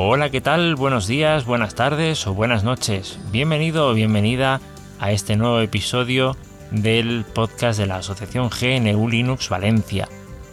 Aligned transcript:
Hola, 0.00 0.30
¿qué 0.30 0.40
tal? 0.40 0.76
Buenos 0.76 1.08
días, 1.08 1.44
buenas 1.44 1.74
tardes 1.74 2.24
o 2.28 2.32
buenas 2.32 2.62
noches. 2.62 3.18
Bienvenido 3.32 3.88
o 3.88 3.94
bienvenida 3.94 4.60
a 5.00 5.10
este 5.10 5.34
nuevo 5.34 5.58
episodio 5.58 6.36
del 6.70 7.24
podcast 7.24 7.80
de 7.80 7.88
la 7.88 7.96
Asociación 7.96 8.48
GNU 8.48 9.08
Linux 9.08 9.48
Valencia. 9.48 10.08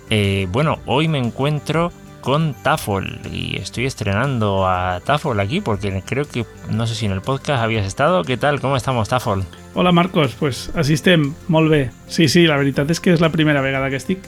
Eh, 0.09 0.47
bueno, 0.51 0.79
hoy 0.87 1.07
me 1.07 1.19
encuentro 1.19 1.91
con 2.21 2.55
Tafol 2.63 3.19
y 3.31 3.57
estoy 3.57 3.85
estrenando 3.85 4.67
a 4.67 4.99
Tafol 5.05 5.39
aquí 5.39 5.61
porque 5.61 6.01
creo 6.03 6.25
que 6.25 6.47
no 6.71 6.87
sé 6.87 6.95
si 6.95 7.05
en 7.05 7.11
el 7.11 7.21
podcast 7.21 7.61
habías 7.61 7.85
estado. 7.85 8.23
¿Qué 8.23 8.37
tal? 8.37 8.59
¿Cómo 8.59 8.75
estamos, 8.75 9.09
Tafol? 9.09 9.45
Hola 9.75 9.91
Marcos, 9.91 10.33
pues 10.39 10.71
així 10.73 10.97
estem, 10.97 11.35
molt 11.49 11.69
bé. 11.69 11.91
Sí, 12.07 12.29
sí, 12.31 12.47
la 12.47 12.57
veritat 12.57 12.89
és 12.89 12.97
que 13.03 13.13
és 13.13 13.21
la 13.21 13.29
primera 13.29 13.61
vegada 13.61 13.91
que 13.93 14.01
estic. 14.01 14.25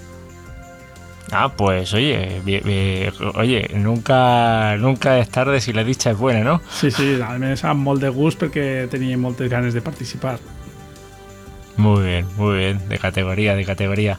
Ah, 1.31 1.51
pues 1.55 1.93
oye, 1.93 2.41
bien- 2.45 2.63
bien- 2.63 3.11
oye, 3.35 3.69
nunca, 3.75 4.77
nunca 4.77 5.19
es 5.19 5.29
tarde 5.29 5.59
si 5.59 5.73
la 5.73 5.83
dicha 5.83 6.11
es 6.11 6.17
buena, 6.17 6.41
¿no? 6.43 6.61
Sí, 6.71 6.89
sí, 6.89 7.19
a 7.21 7.33
més 7.37 7.63
amb 7.67 7.83
molt 7.83 7.99
de 8.01 8.09
gust 8.09 8.39
perquè 8.41 8.87
tenia 8.89 9.17
moltes 9.17 9.49
ganes 9.51 9.73
de 9.75 9.81
participar. 9.81 10.39
Muy 11.75 12.03
bien, 12.05 12.25
muy 12.37 12.57
bien, 12.57 12.87
de 12.89 12.97
categoría, 12.97 13.55
de 13.55 13.65
categoría. 13.65 14.17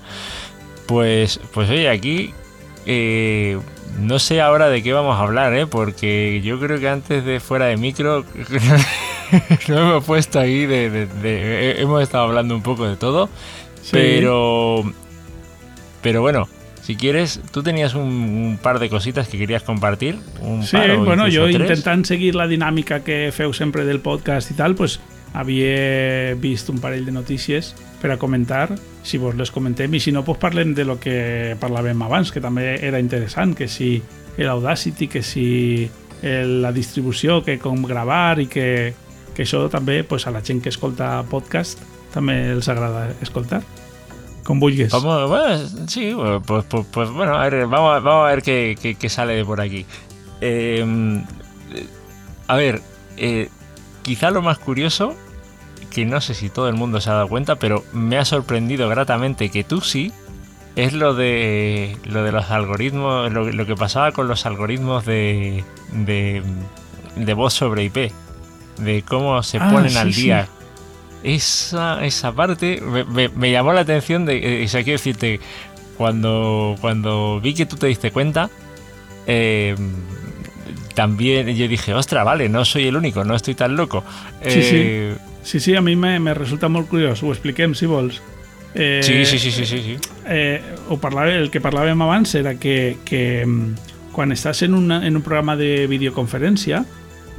Pues, 0.86 1.40
pues 1.54 1.70
oye, 1.70 1.88
aquí 1.88 2.32
eh, 2.86 3.58
no 3.98 4.18
sé 4.18 4.40
ahora 4.40 4.68
de 4.68 4.82
qué 4.82 4.92
vamos 4.92 5.16
a 5.18 5.22
hablar, 5.22 5.54
¿eh? 5.54 5.66
Porque 5.66 6.40
yo 6.44 6.60
creo 6.60 6.78
que 6.78 6.88
antes 6.90 7.24
de 7.24 7.40
fuera 7.40 7.66
de 7.66 7.76
micro 7.78 8.24
no 9.68 9.78
hemos 9.78 10.04
puesto 10.04 10.38
ahí 10.40 10.66
de, 10.66 10.90
de- 10.90 11.06
de- 11.06 11.70
eh, 11.70 11.82
hemos 11.82 12.02
estado 12.02 12.24
hablando 12.24 12.54
un 12.54 12.62
poco 12.62 12.86
de 12.86 12.96
todo, 12.96 13.28
Sí. 13.82 13.92
pero, 13.92 14.82
pero 16.02 16.20
bueno. 16.20 16.48
Si 16.88 16.96
quieres, 16.96 17.38
tú 17.52 17.62
tenías 17.62 17.94
un, 17.94 18.08
un 18.08 18.58
par 18.62 18.78
de 18.78 18.88
cositas 18.88 19.28
que 19.28 19.36
querías 19.36 19.62
compartir. 19.62 20.16
Un 20.40 20.62
Sí, 20.62 20.74
par 20.74 20.96
bueno, 20.96 21.24
jo 21.24 21.44
tres. 21.44 21.60
intentant 21.60 22.06
seguir 22.06 22.34
la 22.34 22.46
dinàmica 22.48 23.02
que 23.04 23.28
feu 23.28 23.52
sempre 23.52 23.84
del 23.84 24.00
podcast 24.00 24.48
i 24.48 24.56
tal, 24.56 24.72
pues, 24.74 24.94
havia 25.36 26.32
vist 26.40 26.70
un 26.72 26.78
parell 26.80 27.04
de 27.04 27.12
notícies 27.12 27.74
per 28.00 28.08
a 28.10 28.16
comentar, 28.16 28.78
si 29.02 29.18
vos 29.20 29.36
les 29.36 29.52
comentem, 29.52 29.92
i 29.92 30.00
si 30.00 30.14
no, 30.16 30.22
pues 30.24 30.40
parlem 30.40 30.72
de 30.72 30.86
lo 30.88 30.96
que 30.98 31.58
parlàvem 31.60 32.00
abans, 32.06 32.32
que 32.32 32.40
també 32.40 32.78
era 32.80 33.04
interessant, 33.04 33.52
que 33.52 33.68
si 33.68 33.98
l'Audacity, 34.38 35.10
que 35.12 35.20
si 35.22 35.90
el, 36.22 36.62
la 36.62 36.72
distribució, 36.72 37.42
que 37.44 37.58
com 37.60 37.84
gravar 37.84 38.40
i 38.40 38.46
que, 38.48 38.94
que 39.36 39.44
això 39.44 39.66
també 39.68 40.04
pues, 40.08 40.24
a 40.26 40.32
la 40.32 40.40
gent 40.40 40.64
que 40.64 40.72
escolta 40.72 41.18
podcast 41.28 41.84
també 42.16 42.46
els 42.56 42.72
agrada 42.72 43.10
escoltar. 43.20 43.60
Vulguis. 44.58 44.90
Vamos, 44.92 45.28
bueno, 45.28 45.58
sí, 45.88 46.14
pues, 46.44 46.64
pues, 46.64 46.86
pues, 46.90 47.10
bueno, 47.10 47.34
a 47.36 47.48
ver, 47.48 47.66
vamos, 47.66 47.94
a- 47.96 48.00
vamos 48.00 48.26
a 48.26 48.30
ver 48.30 48.42
qué, 48.42 48.76
qué- 48.80 48.94
qué 48.94 49.08
sale 49.08 49.34
de 49.34 49.44
por 49.44 49.60
aquí. 49.60 49.84
Eh, 50.40 50.84
a 52.46 52.56
ver, 52.56 52.80
eh, 53.16 53.48
quizá 54.02 54.30
lo 54.30 54.42
más 54.42 54.58
curioso, 54.58 55.14
que 55.90 56.04
no 56.06 56.20
sé 56.20 56.34
si 56.34 56.48
todo 56.48 56.68
el 56.68 56.74
mundo 56.74 57.00
se 57.00 57.10
ha 57.10 57.14
dado 57.14 57.28
cuenta, 57.28 57.56
pero 57.56 57.84
me 57.92 58.16
ha 58.18 58.24
sorprendido 58.24 58.88
gratamente 58.88 59.50
que 59.50 59.64
tú 59.64 59.80
sí, 59.80 60.12
es 60.76 60.92
lo 60.92 61.14
de 61.14 61.96
lo 62.04 62.22
de 62.22 62.30
los 62.32 62.50
algoritmos, 62.50 63.32
lo, 63.32 63.50
lo 63.50 63.66
que 63.66 63.74
pasaba 63.74 64.12
con 64.12 64.28
los 64.28 64.46
algoritmos 64.46 65.04
de, 65.04 65.64
de, 65.92 66.42
de 67.16 67.34
voz 67.34 67.52
sobre 67.54 67.84
IP, 67.84 68.12
de 68.78 69.02
cómo 69.02 69.42
se 69.42 69.58
Ah, 69.58 69.70
ponen 69.72 69.90
sí, 69.90 69.98
al 69.98 70.14
sí. 70.14 70.20
Esa, 71.22 72.04
esa 72.04 72.32
parte 72.32 72.80
me, 72.80 73.04
me- 73.04 73.28
me 73.28 73.50
llamó 73.50 73.72
la 73.72 73.80
atención 73.80 74.24
de, 74.24 74.62
eh, 74.62 74.64
o 74.64 74.68
sea, 74.68 74.82
quiero 74.84 74.98
decirte, 74.98 75.40
cuando, 75.96 76.76
cuando 76.80 77.40
vi 77.40 77.54
que 77.54 77.66
tú 77.66 77.76
te 77.76 77.86
diste 77.88 78.10
cuenta, 78.12 78.50
eh, 79.26 79.74
también 80.94 81.48
yo 81.56 81.68
dije, 81.68 81.94
ostra, 81.94 82.24
vale, 82.24 82.48
no 82.48 82.64
soy 82.64 82.86
el 82.86 82.96
único, 82.96 83.24
no 83.24 83.34
estoy 83.34 83.54
tan 83.54 83.76
loco. 83.76 84.04
Sí, 84.46 84.62
sí. 84.62 84.76
Eh, 84.76 85.16
Sí, 85.40 85.60
sí, 85.60 85.74
a 85.74 85.80
mi 85.80 85.96
me, 85.96 86.18
me 86.20 86.34
resulta 86.34 86.68
molt 86.68 86.88
curiós. 86.90 87.22
Ho 87.22 87.30
expliquem, 87.32 87.72
si 87.74 87.86
vols. 87.86 88.20
Eh, 88.74 89.00
sí, 89.02 89.24
sí, 89.24 89.38
sí, 89.38 89.50
sí, 89.50 89.64
sí, 89.64 89.78
sí. 89.82 89.96
eh, 90.26 90.60
ho 90.90 90.98
parlava, 91.00 91.30
el 91.32 91.48
que 91.48 91.62
parlàvem 91.62 92.02
abans 92.04 92.34
era 92.36 92.56
que, 92.60 92.98
que 93.06 93.46
mm, 93.46 94.12
quan 94.12 94.34
estàs 94.34 94.60
en, 94.66 94.74
una, 94.74 94.98
en 95.06 95.16
un 95.16 95.22
programa 95.22 95.56
de 95.56 95.86
videoconferència 95.88 96.82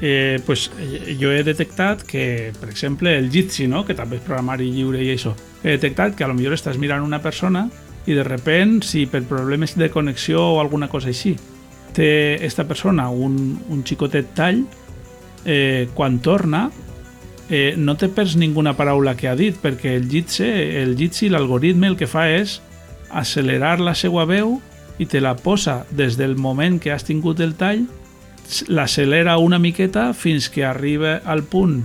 eh, 0.01 0.39
pues, 0.45 0.71
eh, 0.79 1.17
jo 1.19 1.31
he 1.31 1.43
detectat 1.43 2.03
que, 2.03 2.53
per 2.59 2.69
exemple, 2.69 3.17
el 3.17 3.29
Jitsi, 3.31 3.67
no? 3.67 3.85
que 3.85 3.95
també 3.95 4.19
és 4.19 4.25
programari 4.25 4.69
lliure 4.71 5.03
i 5.03 5.11
això, 5.13 5.35
he 5.63 5.75
detectat 5.75 6.15
que 6.15 6.23
a 6.23 6.31
lo 6.31 6.37
millor 6.37 6.55
estàs 6.55 6.79
mirant 6.79 7.03
una 7.03 7.21
persona 7.21 7.67
i 8.07 8.15
de 8.15 8.23
repent, 8.23 8.79
si 8.83 9.05
per 9.05 9.25
problemes 9.27 9.75
de 9.77 9.89
connexió 9.91 10.41
o 10.55 10.59
alguna 10.61 10.87
cosa 10.89 11.11
així, 11.11 11.35
té 11.93 12.39
esta 12.45 12.65
persona 12.67 13.09
un, 13.09 13.59
un 13.69 13.83
xicotet 13.83 14.31
tall, 14.37 14.63
eh, 15.45 15.89
quan 15.93 16.19
torna 16.19 16.69
eh, 17.49 17.73
no 17.77 17.97
te 17.97 18.09
perds 18.09 18.37
ninguna 18.37 18.75
paraula 18.77 19.16
que 19.17 19.27
ha 19.27 19.35
dit 19.35 19.57
perquè 19.57 19.95
el 19.97 20.07
Jitsi, 20.09 20.47
el 20.79 20.95
Jitsi, 20.97 21.29
l'algoritme 21.29 21.89
el 21.89 21.97
que 21.97 22.07
fa 22.07 22.29
és 22.31 22.59
accelerar 23.09 23.79
la 23.81 23.95
seva 23.97 24.25
veu 24.29 24.59
i 24.99 25.07
te 25.09 25.21
la 25.23 25.35
posa 25.35 25.83
des 25.89 26.17
del 26.19 26.37
moment 26.37 26.77
que 26.79 26.91
has 26.93 27.07
tingut 27.07 27.39
el 27.41 27.55
tall 27.57 27.87
l'accelera 28.67 29.37
una 29.37 29.59
miqueta 29.59 30.13
fins 30.13 30.49
que 30.49 30.65
arriba 30.65 31.19
al 31.25 31.43
punt 31.43 31.83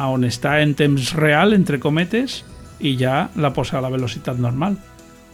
on 0.00 0.24
està 0.24 0.60
en 0.62 0.74
temps 0.78 1.12
real, 1.18 1.52
entre 1.52 1.80
cometes, 1.80 2.40
i 2.80 2.94
ja 2.96 3.28
la 3.36 3.52
posa 3.52 3.78
a 3.78 3.84
la 3.84 3.90
velocitat 3.92 4.38
normal. 4.38 4.78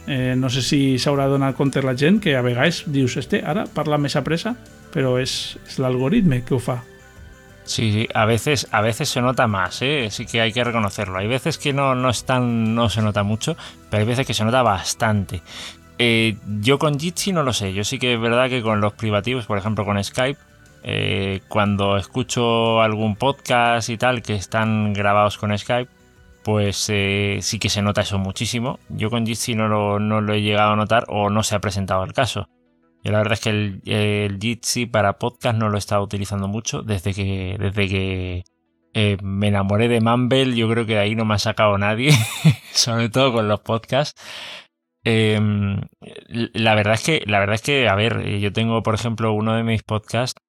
Eh, 0.07 0.35
no 0.39 0.49
sé 0.49 0.63
si 0.63 0.79
s'haurà 0.99 1.27
donat 1.27 1.55
compte 1.55 1.83
la 1.83 1.95
gent 1.97 2.21
que 2.23 2.35
a 2.35 2.43
vegades 2.43 2.85
dius, 2.87 3.17
este 3.19 3.41
ara 3.43 3.65
parla 3.67 3.99
més 3.99 4.15
a 4.15 4.23
pressa, 4.23 4.55
però 4.93 5.17
és, 5.19 5.57
és 5.67 5.79
l'algoritme 5.83 6.43
que 6.47 6.55
ho 6.55 6.59
fa. 6.63 6.79
Sí, 7.67 8.07
a 8.13 8.23
veces, 8.23 8.67
a 8.71 8.79
veces 8.79 9.09
se 9.09 9.21
nota 9.21 9.45
más, 9.47 9.81
¿eh? 9.81 10.07
sí 10.09 10.25
que 10.25 10.39
hay 10.39 10.53
que 10.53 10.63
reconocerlo. 10.63 11.17
Hay 11.17 11.27
veces 11.27 11.57
que 11.57 11.73
no, 11.73 11.95
no, 11.95 12.11
no 12.39 12.89
se 12.89 13.01
nota 13.01 13.23
mucho, 13.23 13.57
pero 13.89 14.01
hay 14.01 14.07
veces 14.07 14.25
que 14.25 14.33
se 14.33 14.45
nota 14.45 14.61
bastante. 14.63 15.41
Eh, 15.99 16.37
yo 16.61 16.79
con 16.79 16.97
Jitsi 16.97 17.33
no 17.33 17.43
lo 17.43 17.51
sé, 17.51 17.73
yo 17.73 17.83
sí 17.83 17.99
que 17.99 18.13
es 18.13 18.21
verdad 18.21 18.47
que 18.47 18.61
con 18.61 18.79
los 18.79 18.93
privativos, 18.93 19.45
por 19.45 19.57
ejemplo 19.57 19.83
con 19.83 20.01
Skype, 20.01 20.39
eh, 20.83 21.41
cuando 21.47 21.97
escucho 21.97 22.81
algún 22.81 23.15
podcast 23.15 23.89
y 23.89 23.97
tal 23.97 24.21
que 24.21 24.35
están 24.35 24.93
grabados 24.93 25.37
con 25.37 25.57
Skype, 25.57 25.91
pues 26.47 26.87
eh, 26.89 27.39
sí 27.41 27.59
que 27.59 27.67
se 27.67 27.81
nota 27.81 28.01
eso 28.01 28.17
muchísimo. 28.19 28.79
Yo 28.87 29.09
con 29.09 29.25
Jitsi 29.25 29.53
no 29.53 29.67
lo, 29.67 30.33
he 30.33 30.41
llegado 30.41 30.71
a 30.71 30.75
notar 30.77 31.03
o 31.09 31.29
no 31.29 31.43
se 31.43 31.55
ha 31.55 31.59
presentado 31.59 32.05
el 32.05 32.13
caso. 32.13 32.47
Yo 33.03 33.11
la 33.11 33.17
verdad 33.17 33.33
es 33.33 33.41
que 33.41 33.49
el, 33.49 34.39
Jitsi 34.39 34.85
para 34.85 35.19
podcast 35.19 35.57
no 35.57 35.67
lo 35.67 35.75
he 35.75 35.79
estado 35.79 36.03
utilizando 36.03 36.47
mucho 36.47 36.83
desde 36.83 37.13
que, 37.13 37.57
desde 37.59 37.89
que 37.89 38.43
eh, 38.93 39.17
me 39.21 39.49
enamoré 39.49 39.89
de 39.89 39.99
Mumble. 39.99 40.55
Yo 40.55 40.69
creo 40.69 40.85
que 40.85 40.93
de 40.93 40.99
ahí 40.99 41.15
no 41.15 41.25
me 41.25 41.33
ha 41.33 41.39
sacado 41.39 41.77
nadie, 41.77 42.11
sobre 42.71 43.09
todo 43.09 43.33
con 43.33 43.49
los 43.49 43.59
podcasts. 43.59 44.17
Eh, 45.03 45.39
la 46.53 46.75
verdad 46.75 46.93
es 46.93 47.03
que, 47.03 47.23
la 47.25 47.39
verdad 47.39 47.55
es 47.55 47.61
que, 47.61 47.89
a 47.89 47.95
ver, 47.95 48.25
yo 48.39 48.53
tengo, 48.53 48.83
por 48.83 48.95
ejemplo, 48.95 49.33
uno 49.33 49.53
de 49.53 49.63
mis 49.63 49.83
podcasts 49.83 50.41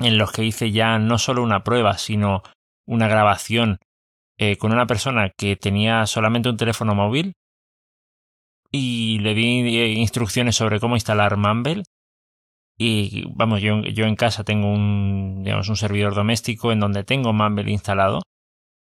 en 0.00 0.18
los 0.18 0.32
que 0.32 0.44
hice 0.44 0.70
ya 0.72 0.98
no 0.98 1.18
solo 1.18 1.42
una 1.42 1.64
prueba, 1.64 1.98
sino 1.98 2.42
una 2.86 3.08
grabación 3.08 3.78
eh, 4.38 4.56
con 4.58 4.72
una 4.72 4.86
persona 4.86 5.30
que 5.36 5.56
tenía 5.56 6.06
solamente 6.06 6.48
un 6.50 6.56
teléfono 6.56 6.94
móvil 6.94 7.34
y 8.70 9.18
le 9.20 9.34
di 9.34 9.78
eh, 9.78 9.88
instrucciones 9.92 10.56
sobre 10.56 10.80
cómo 10.80 10.96
instalar 10.96 11.36
Mumble. 11.36 11.82
Y 12.78 13.24
vamos, 13.34 13.60
yo, 13.60 13.82
yo 13.82 14.06
en 14.06 14.16
casa 14.16 14.44
tengo 14.44 14.72
un, 14.72 15.42
digamos, 15.44 15.68
un 15.68 15.76
servidor 15.76 16.14
doméstico 16.14 16.72
en 16.72 16.80
donde 16.80 17.04
tengo 17.04 17.32
Mumble 17.32 17.70
instalado. 17.70 18.22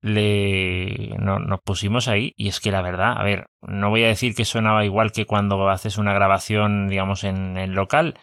Le, 0.02 1.16
no- 1.20 1.40
nos 1.40 1.62
pusimos 1.62 2.08
ahí 2.08 2.34
y 2.38 2.50
es 2.50 2.60
que 2.60 2.72
la 2.72 2.82
verdad, 2.82 3.16
a 3.18 3.24
ver, 3.24 3.48
no 3.62 3.90
voy 3.90 4.04
a 4.04 4.08
decir 4.10 4.36
que 4.36 4.46
sonaba 4.46 4.86
igual 4.86 5.12
que 5.12 5.26
cuando 5.26 5.70
haces 5.70 5.98
una 5.98 6.14
grabación, 6.14 6.88
digamos, 6.90 7.24
en 7.26 7.58
el 7.58 7.72
local, 7.74 8.20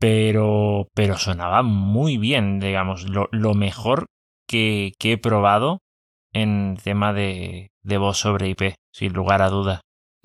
pero, 0.00 0.88
pero 0.94 1.18
sonaba 1.18 1.62
muy 1.62 2.16
bien, 2.16 2.58
digamos, 2.58 3.08
lo, 3.08 3.28
lo 3.30 3.54
mejor 3.54 4.06
que, 4.48 4.92
que 4.98 5.12
he 5.12 5.18
probado 5.18 5.78
en 6.32 6.78
tema 6.82 7.12
de, 7.12 7.68
de 7.82 7.98
voz 7.98 8.18
sobre 8.18 8.48
IP, 8.48 8.74
sin 8.92 9.12
lugar 9.12 9.42
a 9.42 9.50
duda. 9.50 9.80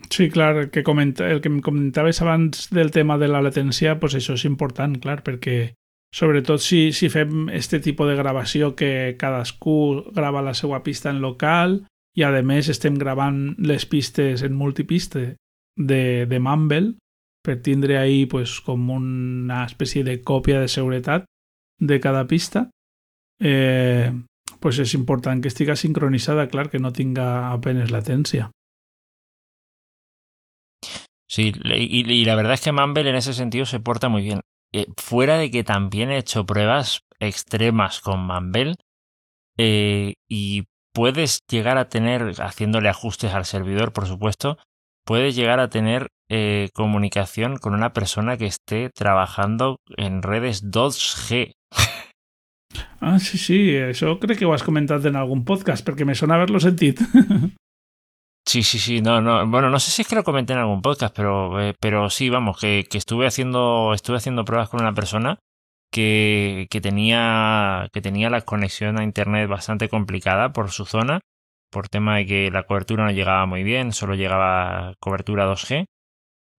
Sí, 0.09 0.29
clar, 0.29 0.55
el 0.55 0.71
que, 0.71 0.83
comenta, 0.83 1.29
el 1.29 1.41
que 1.41 1.61
comentaves 1.61 2.21
abans 2.21 2.69
del 2.69 2.91
tema 2.91 3.17
de 3.17 3.27
la 3.27 3.41
latència, 3.41 3.99
pues 3.99 4.15
això 4.15 4.35
és 4.35 4.45
important, 4.47 4.95
clar, 5.01 5.21
perquè 5.27 5.75
sobretot 6.15 6.63
si, 6.63 6.91
si 6.95 7.09
fem 7.11 7.49
este 7.51 7.81
tipus 7.83 8.07
de 8.07 8.15
gravació 8.15 8.75
que 8.79 9.15
cadascú 9.19 10.05
grava 10.15 10.43
la 10.43 10.53
seva 10.55 10.83
pista 10.83 11.11
en 11.11 11.19
local 11.23 11.81
i 12.15 12.23
a 12.23 12.31
més 12.43 12.69
estem 12.71 12.95
gravant 12.95 13.55
les 13.59 13.83
pistes 13.87 14.43
en 14.43 14.55
multipiste 14.55 15.35
de, 15.75 16.25
de 16.27 16.39
Mumble 16.39 16.95
per 17.45 17.61
tindre 17.61 17.99
ahí 18.01 18.25
pues, 18.25 18.59
com 18.65 18.89
una 18.89 19.63
espècie 19.69 20.03
de 20.03 20.17
còpia 20.25 20.59
de 20.59 20.71
seguretat 20.71 21.29
de 21.79 21.99
cada 22.01 22.25
pista 22.25 22.69
eh, 23.39 24.11
pues 24.59 24.79
és 24.79 24.93
important 24.97 25.41
que 25.41 25.49
estiga 25.51 25.75
sincronitzada, 25.75 26.47
clar, 26.49 26.69
que 26.69 26.79
no 26.79 26.91
tinga 26.93 27.51
apenas 27.51 27.91
latència. 27.91 28.49
Sí, 31.29 31.51
y, 31.63 32.13
y, 32.13 32.25
la 32.25 32.35
verdad 32.35 32.53
es 32.53 32.61
que 32.61 32.71
Mumble 32.71 33.09
en 33.09 33.15
ese 33.15 33.33
sentido 33.33 33.65
se 33.65 33.79
porta 33.79 34.09
muy 34.09 34.23
bien. 34.23 34.41
Eh, 34.73 34.87
fuera 34.97 35.37
de 35.37 35.51
que 35.51 35.63
también 35.63 36.11
he 36.11 36.17
hecho 36.17 36.45
pruebas 36.45 37.01
extremas 37.19 37.99
con 37.99 38.25
Mumble 38.25 38.75
eh, 39.57 40.13
y 40.29 40.63
puedes 40.93 41.39
llegar 41.49 41.77
a 41.77 41.89
tener, 41.89 42.33
haciéndole 42.39 42.89
ajustes 42.89 43.33
al 43.33 43.45
servidor, 43.45 43.91
por 43.91 44.07
supuesto, 44.07 44.57
puedes 45.05 45.35
llegar 45.35 45.59
a 45.59 45.69
tener 45.69 46.09
eh, 46.29 46.69
comunicación 46.73 47.57
con 47.57 47.73
una 47.73 47.93
persona 47.93 48.37
que 48.37 48.47
esté 48.47 48.89
trabajando 48.89 49.77
en 49.97 50.21
redes 50.21 50.63
2G. 50.63 51.51
Ah, 52.99 53.19
sí, 53.19 53.37
sí, 53.37 53.75
eso 53.75 54.19
creo 54.19 54.37
que 54.37 54.45
lo 54.45 54.53
has 54.53 54.63
comentado 54.63 55.07
en 55.07 55.15
algún 55.15 55.45
podcast, 55.45 55.85
porque 55.85 56.05
me 56.05 56.15
suena 56.15 56.35
haberlo 56.35 56.59
sentido. 56.59 57.05
Sí, 58.47 58.61
sí, 58.61 58.77
sí, 58.77 59.01
no, 59.01 59.21
no, 59.21 59.47
bueno, 59.47 59.71
no 59.71 59.79
sé 59.79 59.89
si 59.89 60.03
es 60.03 60.07
que 60.07 60.13
lo 60.13 60.23
comenté 60.23 60.53
en 60.53 60.59
algún 60.59 60.83
podcast, 60.83 61.15
pero, 61.15 61.59
eh, 61.59 61.73
pero 61.79 62.11
sí, 62.11 62.29
vamos, 62.29 62.59
que, 62.59 62.85
que, 62.87 62.99
estuve 62.99 63.25
haciendo, 63.25 63.91
estuve 63.95 64.17
haciendo 64.17 64.45
pruebas 64.45 64.69
con 64.69 64.81
una 64.81 64.93
persona 64.93 65.39
que, 65.91 66.67
que 66.69 66.79
tenía, 66.79 67.89
que 67.91 68.01
tenía 68.01 68.29
la 68.29 68.41
conexión 68.41 68.99
a 68.99 69.03
internet 69.03 69.49
bastante 69.49 69.89
complicada 69.89 70.53
por 70.53 70.69
su 70.69 70.85
zona, 70.85 71.21
por 71.71 71.89
tema 71.89 72.17
de 72.17 72.27
que 72.27 72.51
la 72.51 72.63
cobertura 72.63 73.05
no 73.05 73.11
llegaba 73.11 73.47
muy 73.47 73.63
bien, 73.63 73.93
solo 73.93 74.13
llegaba 74.13 74.93
cobertura 74.99 75.47
2G. 75.47 75.85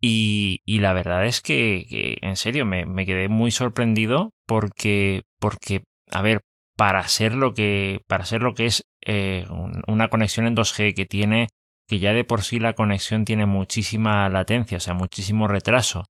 Y, 0.01 0.61
y 0.67 0.81
la 0.81 0.93
verdad 0.93 1.25
es 1.27 1.41
que, 1.41 1.87
que 1.89 2.19
en 2.21 2.37
serio, 2.37 2.67
me, 2.67 2.85
me, 2.85 3.07
quedé 3.07 3.29
muy 3.29 3.51
sorprendido 3.51 4.33
porque, 4.47 5.23
porque, 5.41 5.85
a 6.11 6.23
ver, 6.23 6.43
para 6.77 7.07
ser 7.09 7.35
lo 7.35 7.55
que, 7.55 8.03
para 8.07 8.25
ser 8.25 8.43
lo 8.43 8.55
que 8.55 8.67
es 8.67 8.85
eh, 9.07 9.47
una 9.87 10.09
conexión 10.09 10.47
en 10.47 10.55
2G 10.55 10.95
que 10.95 11.07
tiene 11.07 11.49
que 11.89 11.99
ya 11.99 12.13
de 12.13 12.25
por 12.25 12.43
sí 12.43 12.59
la 12.59 12.75
conexión 12.75 13.25
tiene 13.25 13.47
muchísima 13.47 14.29
latencia, 14.29 14.79
o 14.79 14.81
sea, 14.81 14.95
muchísimo 14.95 15.47
retraso 15.49 16.05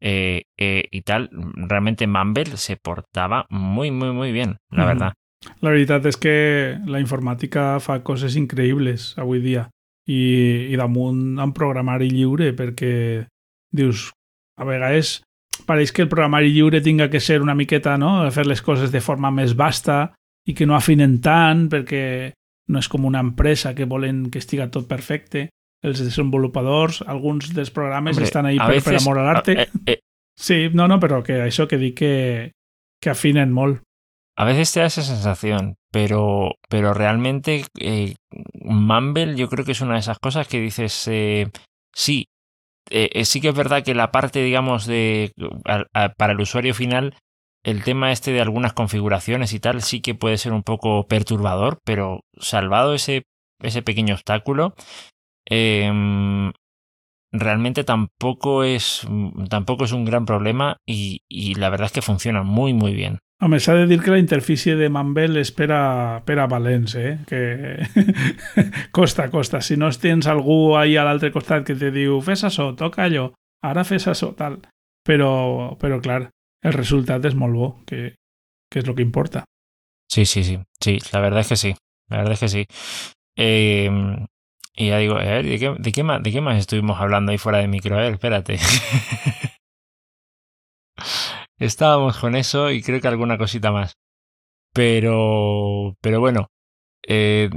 eh, 0.00 0.44
eh, 0.56 0.84
y 0.90 1.02
tal, 1.02 1.30
realmente 1.54 2.06
Mumble 2.06 2.56
se 2.56 2.76
portava 2.76 3.46
muy, 3.50 3.90
muy, 3.90 4.12
muy 4.12 4.32
bien, 4.32 4.56
la 4.70 4.84
verdad. 4.84 5.12
La 5.62 5.70
veritat 5.70 6.02
és 6.10 6.16
que 6.18 6.32
la 6.90 6.98
informàtica 6.98 7.76
fa 7.78 8.00
coses 8.02 8.34
increïbles 8.34 9.12
avui 9.22 9.38
dia 9.38 9.68
i, 10.08 10.20
i 10.72 10.76
damunt 10.80 11.38
en 11.42 11.52
programari 11.56 12.08
lliure 12.10 12.52
perquè 12.56 12.92
dius, 13.74 14.08
a 14.58 14.64
vegades 14.64 15.18
pareix 15.68 15.92
que 15.92 16.04
el 16.04 16.10
programari 16.10 16.52
lliure 16.54 16.80
tinga 16.80 17.10
que 17.10 17.20
ser 17.20 17.42
una 17.42 17.56
miqueta, 17.58 17.96
no?, 18.00 18.22
fer 18.32 18.46
les 18.46 18.62
coses 18.64 18.92
de 18.94 19.02
forma 19.04 19.30
més 19.34 19.54
vasta 19.58 20.14
i 20.48 20.54
que 20.56 20.66
no 20.66 20.76
afinen 20.76 21.18
tant 21.20 21.66
perquè 21.68 22.32
no 22.68 22.80
és 22.80 22.88
com 22.88 23.06
una 23.08 23.20
empresa 23.24 23.74
que 23.74 23.88
volen 23.88 24.28
que 24.32 24.40
estiga 24.40 24.68
tot 24.72 24.88
perfecte. 24.88 25.48
Els 25.84 26.00
desenvolupadors, 26.02 27.02
alguns 27.06 27.52
dels 27.54 27.70
programes 27.70 28.16
Hombre, 28.16 28.26
estan 28.26 28.48
ahí 28.48 28.58
per, 28.58 28.68
veces, 28.74 28.88
per 28.88 29.00
amor 29.00 29.20
a 29.20 29.26
l'arte. 29.28 29.54
Eh, 29.62 29.68
eh. 29.94 29.98
Sí, 30.38 30.68
no, 30.74 30.88
no, 30.90 30.98
però 31.02 31.20
que 31.24 31.40
això 31.44 31.68
que 31.70 31.78
dic 31.78 31.96
que, 32.00 32.14
que 33.02 33.12
afinen 33.12 33.52
molt. 33.54 33.80
A 34.38 34.44
veces 34.44 34.72
te 34.72 34.78
da 34.78 34.86
esa 34.86 35.02
sensación, 35.02 35.78
pero, 35.90 36.52
pero 36.68 36.94
realmente 36.94 37.64
eh, 37.80 38.14
Mumble 38.54 39.34
yo 39.34 39.48
creo 39.48 39.64
que 39.64 39.72
es 39.72 39.80
una 39.80 39.94
de 39.94 39.98
esas 39.98 40.20
cosas 40.20 40.46
que 40.46 40.60
dices, 40.60 41.08
eh, 41.08 41.50
sí, 41.92 42.26
eh, 42.88 43.24
sí 43.24 43.40
que 43.40 43.48
es 43.48 43.56
verdad 43.56 43.82
que 43.82 43.96
la 43.96 44.12
parte, 44.12 44.40
digamos, 44.40 44.86
de 44.86 45.32
para 46.16 46.32
el 46.32 46.40
usuario 46.40 46.72
final 46.72 47.16
el 47.64 47.82
tema 47.82 48.12
este 48.12 48.30
de 48.30 48.40
algunas 48.40 48.74
configuraciones 48.74 49.52
y 49.54 49.58
tal 49.58 49.82
sí 49.82 50.00
que 50.00 50.14
puede 50.14 50.38
ser 50.38 50.52
un 50.52 50.62
poco 50.62 51.08
perturbador, 51.08 51.80
pero 51.84 52.20
salvado 52.38 52.94
ese, 52.94 53.24
ese 53.60 53.82
pequeño 53.82 54.14
obstáculo, 54.14 54.76
eh, 55.50 55.90
realmente 57.32 57.82
tampoco 57.82 58.62
es, 58.62 59.04
tampoco 59.50 59.84
es 59.84 59.90
un 59.90 60.04
gran 60.04 60.26
problema 60.26 60.76
y 60.86 61.22
la 61.56 61.70
verdad 61.70 61.86
es 61.86 61.92
que 61.92 62.02
funciona 62.02 62.44
muy, 62.44 62.72
muy 62.72 62.94
bien. 62.94 63.18
Home, 63.40 63.60
s'ha 63.62 63.74
de 63.78 63.86
dir 63.86 64.00
que 64.02 64.10
la 64.10 64.18
interfície 64.18 64.74
de 64.74 64.88
Mumble 64.90 65.38
és 65.38 65.52
per 65.54 65.68
a, 65.70 66.22
per 66.26 66.40
a 66.42 66.48
eh? 66.50 67.18
que 67.24 67.86
costa, 68.90 69.30
costa. 69.30 69.60
Si 69.60 69.76
no 69.76 69.90
tens 69.90 70.26
algú 70.26 70.76
ahí 70.76 70.96
a 70.96 71.04
l'altre 71.04 71.30
costat 71.30 71.64
que 71.64 71.76
te 71.76 71.92
diu 71.92 72.20
fes 72.20 72.42
això, 72.42 72.74
toca 72.74 73.04
allò, 73.04 73.32
ara 73.62 73.84
fes 73.84 74.08
això, 74.08 74.34
tal. 74.34 74.58
Però, 75.06 75.76
però 75.78 76.00
clar, 76.00 76.28
el 76.64 76.72
resultat 76.72 77.24
és 77.24 77.34
molt 77.34 77.86
que, 77.86 78.16
que 78.68 78.80
és 78.80 78.88
el 78.88 78.96
que 78.96 79.02
importa. 79.06 79.44
Sí, 80.10 80.24
sí, 80.26 80.42
sí, 80.42 80.58
sí, 80.80 80.98
la 81.12 81.20
verdad 81.20 81.40
es 81.40 81.48
que 81.48 81.56
sí, 81.56 81.74
la 82.10 82.18
verdad 82.18 82.32
es 82.32 82.40
que 82.40 82.48
sí. 82.48 82.66
Eh, 83.36 83.88
y 84.74 84.88
ya 84.88 84.98
digo, 84.98 85.14
ver, 85.14 85.44
¿de 85.44 85.58
qué, 85.58 85.74
de, 85.78 85.92
qué 85.92 86.02
más, 86.02 86.22
¿de 86.24 86.32
qué 86.32 86.40
más 86.40 86.58
estuvimos 86.58 87.00
hablando 87.00 87.30
ahí 87.30 87.38
fuera 87.38 87.58
de 87.58 87.68
micro? 87.68 87.98
A 87.98 88.08
espérate. 88.08 88.58
Estábamos 91.58 92.18
con 92.18 92.36
eso 92.36 92.70
y 92.70 92.82
creo 92.82 93.00
que 93.00 93.08
alguna 93.08 93.38
cosita 93.38 93.72
más. 93.72 93.94
Pero, 94.72 95.96
pero 96.00 96.20
bueno, 96.20 96.48
eh, 97.06 97.50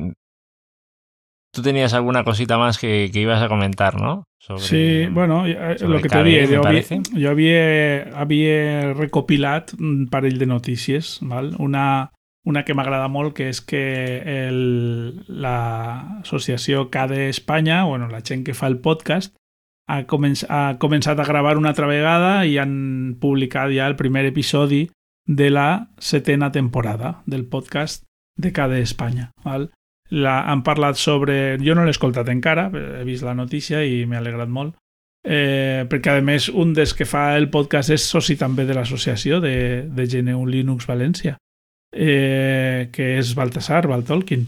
tú 1.51 1.62
tenías 1.62 1.94
alguna 1.94 2.24
cosita 2.24 2.57
más 2.57 2.77
que, 2.77 3.09
que 3.12 3.19
ibas 3.19 3.42
a 3.42 3.50
comentar, 3.50 4.00
¿no? 4.00 4.24
Sobre, 4.39 4.62
sí, 4.62 5.07
bueno, 5.12 5.45
lo 5.45 6.01
que 6.01 6.09
te 6.09 6.24
dije, 6.24 6.57
jo, 6.57 6.63
jo 6.63 7.30
havia, 7.30 8.18
havia 8.18 8.94
recopilat 8.95 9.74
un 9.77 10.07
parell 10.09 10.39
de 10.39 10.48
notícies, 10.48 11.19
val? 11.21 11.53
Una, 11.59 12.09
una 12.44 12.65
que 12.65 12.74
m'agrada 12.74 13.06
molt, 13.12 13.36
que 13.38 13.51
és 13.53 13.62
que 13.62 13.83
l'associació 15.30 16.89
CADE 16.89 17.29
Espanya, 17.29 17.84
bueno, 17.86 18.10
la 18.10 18.24
gent 18.25 18.41
que 18.48 18.58
fa 18.58 18.65
el 18.72 18.79
podcast, 18.81 19.36
ha, 19.91 20.05
començ, 20.07 20.45
ha 20.48 20.77
començat 20.79 21.19
a 21.19 21.27
gravar 21.27 21.57
una 21.60 21.74
altra 21.75 21.89
vegada 21.89 22.45
i 22.48 22.57
han 22.62 23.17
publicat 23.19 23.74
ja 23.75 23.89
el 23.91 24.00
primer 24.00 24.24
episodi 24.29 24.86
de 25.27 25.51
la 25.51 25.91
setena 26.00 26.51
temporada 26.51 27.19
del 27.27 27.45
podcast 27.45 28.07
de 28.39 28.51
CADE 28.55 28.81
Espanya. 28.81 29.31
Val? 29.43 29.69
la, 30.12 30.41
han 30.51 30.62
parlat 30.63 31.00
sobre... 31.00 31.57
Jo 31.63 31.75
no 31.75 31.86
l'he 31.88 31.95
escoltat 31.95 32.29
encara, 32.29 32.69
he 33.00 33.03
vist 33.07 33.25
la 33.25 33.36
notícia 33.36 33.81
i 33.83 34.03
m'ha 34.05 34.19
alegrat 34.19 34.51
molt, 34.51 34.75
eh, 35.24 35.88
perquè 35.89 36.17
a 36.17 36.25
més 36.25 36.50
un 36.50 36.75
dels 36.77 36.93
que 36.98 37.07
fa 37.07 37.31
el 37.39 37.50
podcast 37.53 37.95
és 37.95 38.05
soci 38.05 38.38
també 38.38 38.67
de 38.67 38.75
l'associació 38.77 39.39
de, 39.43 39.88
de 39.88 40.07
GNU 40.12 40.45
Linux 40.45 40.89
València, 40.89 41.38
eh, 41.95 42.89
que 42.91 43.15
és 43.17 43.33
Baltasar 43.38 43.86
Baltolkin. 43.88 44.45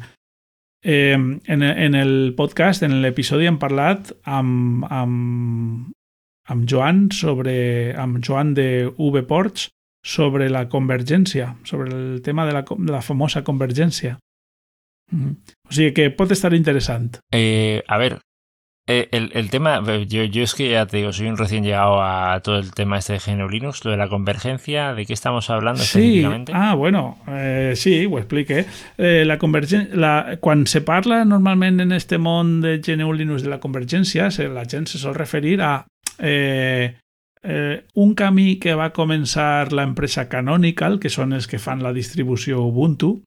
Eh, 0.83 1.13
en, 1.13 1.63
en 1.63 1.95
el 1.95 2.33
podcast, 2.35 2.83
en 2.83 2.99
l'episodi, 3.01 3.47
hem 3.47 3.59
parlat 3.59 4.11
amb, 4.27 4.83
amb, 4.91 5.93
amb 6.51 6.67
Joan 6.69 7.07
sobre, 7.15 7.55
amb 7.95 8.19
Joan 8.23 8.53
de 8.57 8.67
VPorts 8.97 9.69
sobre 10.03 10.49
la 10.51 10.67
convergència, 10.67 11.53
sobre 11.63 11.95
el 11.95 12.21
tema 12.21 12.45
de 12.45 12.57
la, 12.57 12.65
de 12.67 12.91
la 12.91 13.01
famosa 13.01 13.43
convergència. 13.43 14.17
O 15.13 15.71
sea 15.71 15.93
que 15.93 16.09
puede 16.09 16.33
estar 16.33 16.53
interesante. 16.53 17.19
Eh, 17.31 17.83
a 17.87 17.97
ver, 17.97 18.19
eh, 18.85 19.07
el, 19.11 19.31
el, 19.33 19.49
tema, 19.49 19.81
yo, 20.07 20.23
yo 20.25 20.43
es 20.43 20.53
que 20.55 20.71
ya 20.71 20.85
te 20.85 20.97
digo, 20.97 21.13
soy 21.13 21.27
un 21.27 21.37
recién 21.37 21.63
llegado 21.63 22.01
a 22.01 22.41
todo 22.41 22.59
el 22.59 22.73
tema 22.73 22.97
este 22.97 23.13
de 23.13 23.19
GNU 23.19 23.47
Linux, 23.47 23.85
lo 23.85 23.91
de 23.91 23.97
la 23.97 24.09
convergencia, 24.09 24.93
¿de 24.93 25.05
qué 25.05 25.13
estamos 25.13 25.49
hablando 25.49 25.81
sí. 25.81 25.99
específicamente? 25.99 26.51
Ah, 26.53 26.75
bueno, 26.75 27.17
eh, 27.29 27.73
sí, 27.75 28.05
ho 28.05 28.17
explique. 28.17 28.65
Eh, 28.97 29.23
la 29.25 29.37
la, 29.93 30.37
quan 30.41 30.67
se 30.67 30.81
parla 30.81 31.23
normalment 31.23 31.79
en 31.79 31.91
este 31.93 32.17
món 32.17 32.59
de 32.61 32.79
GNU 32.79 33.13
Linux 33.13 33.43
de 33.43 33.49
la 33.49 33.59
convergència, 33.59 34.31
se, 34.31 34.49
la 34.49 34.65
gent 34.65 34.87
se 34.87 34.97
sol 34.97 35.15
referir 35.15 35.61
a 35.61 35.85
eh, 36.19 36.97
eh, 37.43 37.85
un 37.93 38.15
camí 38.15 38.57
que 38.59 38.73
va 38.75 38.91
començar 38.91 39.71
l'empresa 39.71 40.27
Canonical, 40.27 40.99
que 40.99 41.11
són 41.11 41.33
els 41.33 41.47
que 41.47 41.59
fan 41.59 41.83
la 41.83 41.93
distribució 41.93 42.63
Ubuntu, 42.63 43.21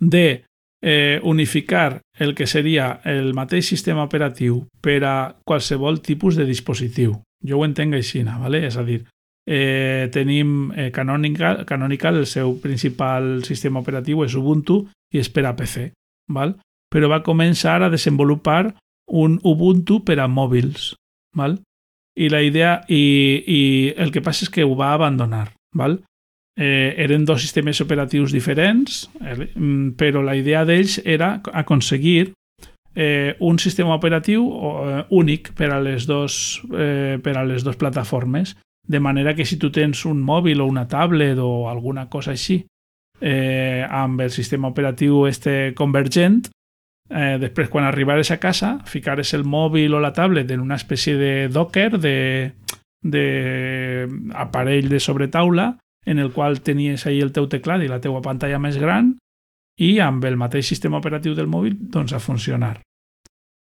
de 0.00 0.44
eh, 0.82 1.20
unificar 1.22 2.00
el 2.20 2.34
que 2.36 2.46
seria 2.46 3.00
el 3.08 3.32
mateix 3.34 3.70
sistema 3.72 4.04
operatiu 4.04 4.66
per 4.84 5.00
a 5.08 5.14
qualsevol 5.48 6.02
tipus 6.04 6.36
de 6.36 6.44
dispositiu. 6.44 7.16
Jo 7.40 7.58
ho 7.58 7.64
entenc 7.64 7.96
així, 7.96 8.20
¿vale? 8.22 8.60
és 8.68 8.76
a 8.76 8.84
dir, 8.84 9.06
eh, 9.48 10.10
tenim 10.12 10.70
eh, 10.76 10.90
Canonical, 10.92 11.64
Canonical, 11.64 12.20
el 12.20 12.26
seu 12.26 12.58
principal 12.60 13.40
sistema 13.48 13.80
operatiu 13.80 14.20
és 14.22 14.36
Ubuntu 14.36 14.84
i 15.10 15.18
és 15.18 15.32
per 15.32 15.46
a 15.48 15.56
PC, 15.56 15.90
val? 16.28 16.58
però 16.92 17.08
va 17.08 17.22
començar 17.24 17.80
a 17.80 17.88
desenvolupar 17.88 18.74
un 19.08 19.40
Ubuntu 19.42 20.02
per 20.04 20.18
a 20.20 20.28
mòbils, 20.28 20.92
val? 21.34 21.56
I 22.18 22.28
la 22.28 22.42
idea, 22.42 22.82
i, 22.88 23.02
i 23.46 23.60
el 23.96 24.12
que 24.12 24.20
passa 24.20 24.44
és 24.44 24.52
que 24.52 24.66
ho 24.66 24.74
va 24.76 24.92
abandonar, 24.92 25.54
val? 25.72 26.02
Eh, 26.60 26.92
eren 27.00 27.24
dos 27.24 27.40
sistemes 27.40 27.80
operatius 27.80 28.34
diferents, 28.36 29.06
eh, 29.24 29.46
però 29.96 30.20
la 30.20 30.34
idea 30.36 30.66
d'ells 30.68 30.98
era 31.08 31.38
aconseguir 31.56 32.34
eh, 32.94 33.34
un 33.40 33.58
sistema 33.58 33.94
operatiu 33.94 34.44
eh, 34.44 35.04
únic 35.08 35.54
per 35.56 35.70
a 35.72 35.80
les 35.80 36.04
dos, 36.04 36.60
eh, 36.76 37.16
per 37.22 37.38
a 37.38 37.46
les 37.48 37.64
dues 37.64 37.80
plataformes, 37.80 38.58
de 38.86 39.00
manera 39.00 39.34
que 39.34 39.46
si 39.48 39.56
tu 39.56 39.70
tens 39.72 40.04
un 40.04 40.20
mòbil 40.20 40.60
o 40.60 40.68
una 40.68 40.84
tablet 40.88 41.38
o 41.40 41.70
alguna 41.70 42.10
cosa 42.12 42.36
així 42.36 42.60
eh, 43.20 43.86
amb 43.88 44.20
el 44.20 44.30
sistema 44.30 44.68
operatiu 44.68 45.24
este 45.32 45.72
convergent, 45.72 46.50
eh, 47.08 47.38
després 47.40 47.72
quan 47.72 47.88
arribares 47.88 48.30
a 48.30 48.40
casa 48.42 48.78
ficares 48.84 49.32
el 49.32 49.48
mòbil 49.48 49.94
o 49.94 50.00
la 50.00 50.12
tablet 50.12 50.50
en 50.50 50.60
una 50.60 50.76
espècie 50.76 51.16
de 51.16 51.48
docker 51.48 51.96
de, 51.96 52.52
de 53.00 54.08
aparell 54.34 54.92
de 54.92 55.00
sobretaula 55.00 55.78
en 56.06 56.18
el 56.18 56.32
qual 56.32 56.60
tenies 56.60 57.06
ahí 57.06 57.20
el 57.20 57.32
teu 57.32 57.48
teclat 57.48 57.82
i 57.84 57.88
la 57.90 58.00
teua 58.00 58.22
pantalla 58.24 58.58
més 58.58 58.78
gran 58.80 59.14
i 59.80 59.98
amb 60.00 60.24
el 60.24 60.36
mateix 60.36 60.68
sistema 60.68 61.00
operatiu 61.00 61.34
del 61.34 61.48
mòbil 61.48 61.76
doncs 61.92 62.12
a 62.12 62.20
funcionar. 62.20 62.80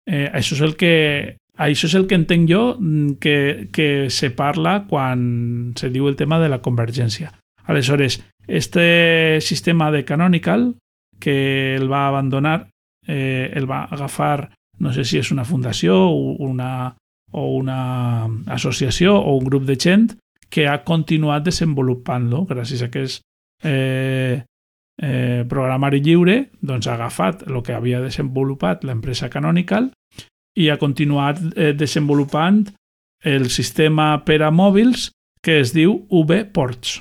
Eh, 0.06 0.30
això 0.30 0.54
és 0.54 0.62
el 0.62 0.76
que 0.78 1.36
això 1.56 1.88
és 1.88 1.94
el 1.96 2.06
que 2.06 2.18
entenc 2.18 2.50
jo 2.50 2.76
mm, 2.78 3.16
que, 3.20 3.68
que 3.72 4.10
se 4.10 4.30
parla 4.30 4.84
quan 4.86 5.72
se 5.76 5.90
diu 5.90 6.08
el 6.08 6.16
tema 6.16 6.38
de 6.38 6.50
la 6.52 6.60
convergència. 6.62 7.32
Aleshores, 7.64 8.20
este 8.46 9.40
sistema 9.40 9.90
de 9.90 10.04
Canonical, 10.04 10.76
que 11.18 11.74
el 11.74 11.90
va 11.90 12.06
abandonar, 12.06 12.68
eh, 13.06 13.50
el 13.54 13.70
va 13.70 13.84
agafar, 13.84 14.52
no 14.78 14.92
sé 14.92 15.04
si 15.04 15.18
és 15.18 15.32
una 15.32 15.46
fundació 15.48 15.96
o 16.06 16.36
una, 16.44 16.94
o 17.32 17.56
una 17.56 18.28
associació 18.46 19.16
o 19.16 19.34
un 19.38 19.48
grup 19.48 19.64
de 19.64 19.78
gent 19.80 20.12
que 20.50 20.66
ha 20.68 20.82
continuat 20.84 21.46
desenvolupant-lo 21.46 22.44
gràcies 22.48 22.84
a 22.84 22.90
que 22.92 23.04
és 23.06 23.18
eh, 23.64 24.42
eh, 25.02 25.42
programari 25.48 26.00
lliure, 26.04 26.38
doncs 26.60 26.88
ha 26.88 26.96
agafat 26.96 27.46
el 27.48 27.60
que 27.62 27.76
havia 27.76 28.00
desenvolupat 28.04 28.84
l'empresa 28.84 29.30
Canonical 29.32 29.90
i 30.56 30.70
ha 30.70 30.78
continuat 30.80 31.42
eh, 31.54 31.72
desenvolupant 31.76 32.64
el 33.26 33.50
sistema 33.50 34.24
per 34.24 34.42
a 34.44 34.52
mòbils 34.52 35.10
que 35.42 35.60
es 35.60 35.72
diu 35.74 36.06
VPorts. 36.10 37.00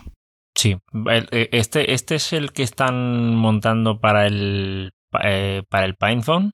Sí, 0.55 0.75
e, 1.09 1.49
este, 1.51 1.93
este 1.93 2.15
es 2.15 2.31
el 2.33 2.51
que 2.51 2.63
están 2.63 3.35
montando 3.35 3.99
para 3.99 4.27
el, 4.27 4.91
eh, 5.23 5.63
para 5.69 5.85
el 5.85 5.95
PinePhone. 5.95 6.53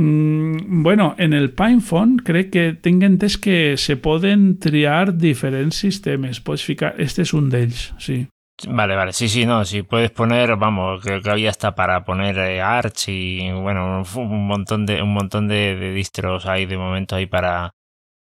Mm, 0.00 0.82
bueno, 0.82 1.14
en 1.18 1.34
el 1.34 1.52
PinePhone 1.52 2.16
crec 2.24 2.48
que 2.54 2.72
tinc 2.72 3.02
entès 3.04 3.36
que 3.36 3.76
se 3.76 3.98
poden 4.00 4.56
triar 4.58 5.12
diferents 5.20 5.76
sistemes. 5.76 6.40
Pots 6.40 6.64
ficar... 6.64 6.94
Este 6.96 7.26
és 7.26 7.34
un 7.36 7.50
d'ells, 7.52 7.90
sí. 8.00 8.22
Vale, 8.66 8.96
vale, 8.96 9.12
sí, 9.12 9.28
sí, 9.28 9.44
no, 9.44 9.64
si 9.64 9.82
puedes 9.82 10.10
poner, 10.10 10.56
vamos, 10.56 11.02
creo 11.02 11.20
que 11.20 11.30
había 11.30 11.50
hasta 11.50 11.74
para 11.74 12.04
poner 12.04 12.38
eh, 12.38 12.60
Arch 12.60 13.08
y 13.08 13.50
bueno, 13.52 14.02
un 14.16 14.46
montón 14.46 14.84
de 14.84 15.02
un 15.02 15.14
montón 15.14 15.48
de, 15.48 15.76
de 15.76 15.92
distros 15.92 16.44
hay 16.44 16.66
de 16.66 16.76
momento 16.76 17.16
ahí 17.16 17.24
para 17.24 17.70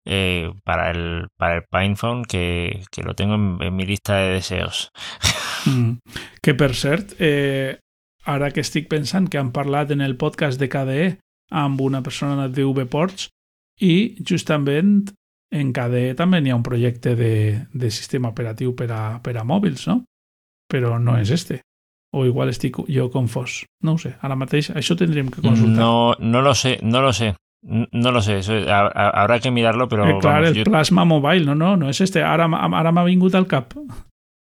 eh, 0.05 0.51
para 0.63 0.89
el 0.89 1.27
para 1.37 1.57
el 1.57 1.63
PinePhone 1.69 2.25
que, 2.25 2.83
que 2.91 3.03
lo 3.03 3.13
tengo 3.13 3.35
en, 3.35 3.57
en, 3.61 3.75
mi 3.75 3.85
lista 3.85 4.17
de 4.17 4.33
deseos. 4.33 4.91
Mm. 5.65 5.99
Que 6.41 6.53
per 6.53 6.73
cert, 6.75 7.13
eh, 7.19 7.79
ara 8.25 8.49
que 8.51 8.59
estic 8.59 8.89
pensant 8.91 9.29
que 9.29 9.37
han 9.37 9.53
parlat 9.55 9.91
en 9.91 10.01
el 10.01 10.17
podcast 10.17 10.59
de 10.59 10.67
KDE 10.67 11.22
amb 11.53 11.81
una 11.81 12.01
persona 12.01 12.47
de 12.49 12.65
VPorts 12.65 13.29
i 13.81 14.15
justament 14.25 15.11
en 15.53 15.69
KDE 15.73 16.15
també 16.17 16.41
hi 16.41 16.49
ha 16.49 16.57
un 16.57 16.65
projecte 16.65 17.13
de, 17.15 17.35
de 17.69 17.91
sistema 17.93 18.33
operatiu 18.33 18.73
per 18.75 18.89
a, 18.91 19.03
per 19.21 19.37
a 19.37 19.45
mòbils, 19.45 19.85
no? 19.91 20.01
però 20.73 20.97
no 20.99 21.19
és 21.19 21.29
este. 21.29 21.61
O 22.13 22.25
igual 22.25 22.49
estic 22.49 22.77
jo 22.89 23.07
confós. 23.13 23.63
No 23.85 23.95
ho 23.95 24.01
sé. 24.01 24.15
Ara 24.21 24.37
mateix 24.37 24.69
això 24.73 24.97
tindríem 24.97 25.29
que 25.33 25.41
consultar. 25.41 25.77
No, 25.77 26.13
no 26.19 26.41
lo 26.45 26.53
sé, 26.57 26.79
no 26.81 27.01
lo 27.01 27.13
sé. 27.13 27.33
No 27.63 28.11
lo 28.11 28.21
sé, 28.21 28.39
eso, 28.39 28.57
habrá 28.67 29.39
que 29.39 29.49
mirarlo, 29.49 29.87
pero... 29.87 30.05
Eh, 30.05 30.17
claro, 30.19 30.47
el 30.47 30.53
yo... 30.53 30.63
Plasma 30.65 31.05
Mobile, 31.05 31.45
no, 31.45 31.55
no, 31.55 31.77
no 31.77 31.87
és 31.89 32.01
este. 32.03 32.19
Ara, 32.19 32.49
ara 32.51 32.91
m'ha 32.91 33.05
vingut 33.07 33.37
al 33.39 33.47
cap. 33.47 33.71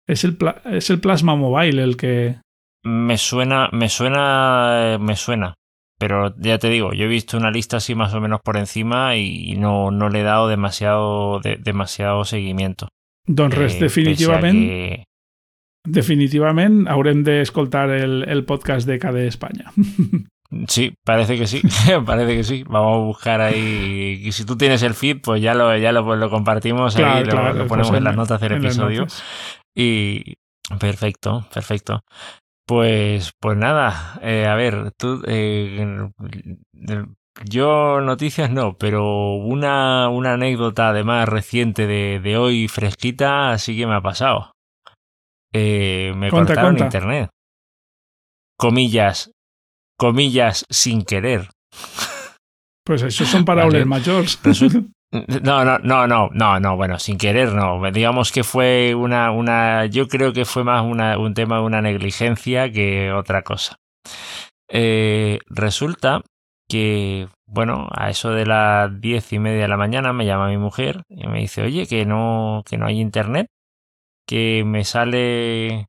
És 0.06 0.22
el, 0.24 0.36
pla, 0.38 0.54
és 0.70 0.88
el 0.94 1.00
Plasma 1.02 1.34
Mobile 1.36 1.82
el 1.82 1.96
que... 1.98 2.38
Me 2.86 3.18
suena, 3.18 3.68
me 3.72 3.88
suena, 3.88 4.22
me 5.02 5.16
suena. 5.16 5.50
Pero 5.98 6.34
ya 6.38 6.58
te 6.58 6.68
digo, 6.68 6.92
yo 6.92 7.06
he 7.06 7.08
visto 7.08 7.36
una 7.36 7.50
lista 7.50 7.78
así 7.78 7.94
más 7.94 8.14
o 8.14 8.20
menos 8.20 8.40
por 8.40 8.56
encima 8.56 9.16
y 9.16 9.56
no, 9.56 9.90
no 9.90 10.08
le 10.08 10.20
he 10.20 10.22
dado 10.22 10.48
demasiado, 10.48 11.40
de, 11.40 11.56
demasiado 11.56 12.24
seguimiento. 12.24 12.88
Doncs 13.26 13.54
res, 13.54 13.74
eh, 13.76 13.80
definitivament... 13.80 14.58
Que 14.58 15.04
definitivament 15.88 16.88
haurem 16.90 17.22
d'escoltar 17.24 17.88
el, 17.90 18.22
el 18.28 18.44
podcast 18.44 18.86
de 18.86 18.98
KDE 18.98 19.26
España. 19.26 19.72
Sí, 20.66 20.94
parece 21.04 21.36
que 21.36 21.46
sí, 21.46 21.60
parece 22.06 22.36
que 22.36 22.42
sí. 22.42 22.64
Vamos 22.66 22.96
a 22.96 23.04
buscar 23.04 23.42
ahí. 23.42 24.22
Y 24.24 24.32
si 24.32 24.46
tú 24.46 24.56
tienes 24.56 24.82
el 24.82 24.94
feed, 24.94 25.20
pues 25.22 25.42
ya 25.42 25.52
lo, 25.52 25.76
ya 25.76 25.92
lo, 25.92 26.02
pues 26.06 26.18
lo 26.18 26.30
compartimos 26.30 26.94
claro, 26.94 27.18
ahí, 27.18 27.24
claro, 27.24 27.52
lo, 27.52 27.64
lo, 27.64 27.66
ponemos 27.66 27.88
pues 27.88 27.90
en, 27.90 27.96
en, 27.96 28.04
las 28.04 28.16
notas 28.16 28.40
del 28.40 28.52
episodio. 28.52 29.06
Y 29.76 30.36
perfecto, 30.80 31.46
perfecto. 31.52 32.00
Pues, 32.68 33.32
pues 33.40 33.56
nada, 33.56 34.20
eh, 34.22 34.46
a 34.46 34.54
ver, 34.54 34.92
tú, 34.92 35.22
eh, 35.26 36.10
yo 37.44 38.00
noticias 38.02 38.50
no, 38.50 38.76
pero 38.76 39.36
una, 39.36 40.08
una 40.10 40.34
anécdota 40.34 40.90
además 40.90 41.28
reciente 41.28 41.86
de, 41.86 42.20
de 42.20 42.36
hoy 42.36 42.68
fresquita 42.68 43.56
sí 43.58 43.74
que 43.76 43.86
me 43.86 43.94
ha 43.94 44.02
pasado 44.02 44.52
eh, 45.52 46.12
me 46.16 46.30
cortaron 46.30 46.78
internet. 46.78 47.30
Comillas, 48.58 49.30
comillas 49.96 50.64
sin 50.68 51.04
querer. 51.04 51.48
Pues 52.88 53.02
eso 53.02 53.26
son 53.26 53.44
palabras 53.44 53.74
vale. 53.74 53.84
mayores. 53.84 54.40
No, 55.10 55.64
no, 55.64 55.78
no, 55.78 56.06
no, 56.06 56.28
no, 56.34 56.60
no, 56.60 56.76
bueno, 56.76 56.98
sin 56.98 57.16
querer 57.16 57.54
no. 57.54 57.80
Digamos 57.90 58.30
que 58.30 58.44
fue 58.44 58.94
una, 58.94 59.30
una, 59.30 59.86
yo 59.86 60.06
creo 60.06 60.34
que 60.34 60.44
fue 60.44 60.64
más 60.64 60.84
una, 60.84 61.16
un 61.16 61.32
tema 61.32 61.56
de 61.56 61.62
una 61.62 61.80
negligencia 61.80 62.70
que 62.70 63.10
otra 63.10 63.40
cosa. 63.40 63.76
Eh, 64.68 65.38
resulta 65.48 66.20
que, 66.68 67.28
bueno, 67.46 67.88
a 67.90 68.10
eso 68.10 68.32
de 68.32 68.44
las 68.44 69.00
diez 69.00 69.32
y 69.32 69.38
media 69.38 69.62
de 69.62 69.68
la 69.68 69.78
mañana 69.78 70.12
me 70.12 70.26
llama 70.26 70.48
mi 70.48 70.58
mujer 70.58 71.04
y 71.08 71.26
me 71.26 71.38
dice, 71.38 71.62
oye, 71.62 71.86
que 71.86 72.04
no, 72.04 72.62
que 72.68 72.76
no 72.76 72.84
hay 72.84 73.00
internet 73.00 73.46
que 74.26 74.62
me 74.66 74.84
sale 74.84 75.86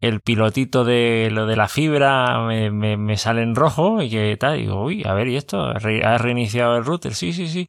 el 0.00 0.20
pilotito 0.20 0.84
de 0.84 1.30
lo 1.32 1.46
de 1.46 1.56
la 1.56 1.68
fibra, 1.68 2.40
me, 2.46 2.70
me, 2.70 2.96
me 2.96 3.16
sale 3.16 3.42
en 3.42 3.54
rojo 3.54 4.02
y 4.02 4.10
que 4.10 4.36
tal. 4.36 4.58
Digo, 4.58 4.84
uy, 4.84 5.02
a 5.06 5.14
ver, 5.14 5.28
¿y 5.28 5.36
esto? 5.36 5.62
¿Has 5.64 5.82
reiniciado 6.20 6.76
el 6.76 6.84
router? 6.84 7.14
Sí, 7.14 7.32
sí, 7.32 7.48
sí. 7.48 7.68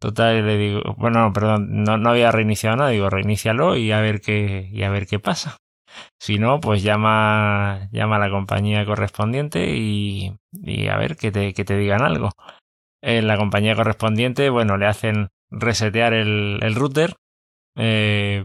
Total, 0.00 0.46
le 0.46 0.58
digo, 0.58 0.82
bueno, 0.98 1.32
perdón, 1.32 1.84
no, 1.84 1.96
no 1.96 2.10
había 2.10 2.30
reiniciado 2.30 2.76
nada, 2.76 2.90
digo, 2.90 3.08
reinícialo 3.10 3.76
y 3.76 3.92
a 3.92 4.00
ver 4.00 4.20
qué, 4.20 4.68
y 4.72 4.82
a 4.82 4.90
ver 4.90 5.06
qué 5.06 5.18
pasa. 5.18 5.56
Si 6.20 6.38
no, 6.38 6.60
pues 6.60 6.82
llama, 6.82 7.88
llama 7.92 8.16
a 8.16 8.18
la 8.18 8.30
compañía 8.30 8.84
correspondiente 8.84 9.74
y, 9.76 10.34
y 10.52 10.88
a 10.88 10.96
ver 10.98 11.16
que 11.16 11.32
te, 11.32 11.54
que 11.54 11.64
te 11.64 11.76
digan 11.76 12.02
algo. 12.02 12.30
En 13.02 13.26
la 13.26 13.36
compañía 13.36 13.76
correspondiente, 13.76 14.50
bueno, 14.50 14.76
le 14.76 14.86
hacen 14.86 15.28
resetear 15.50 16.12
el, 16.12 16.58
el 16.62 16.74
router, 16.74 17.14
eh, 17.76 18.44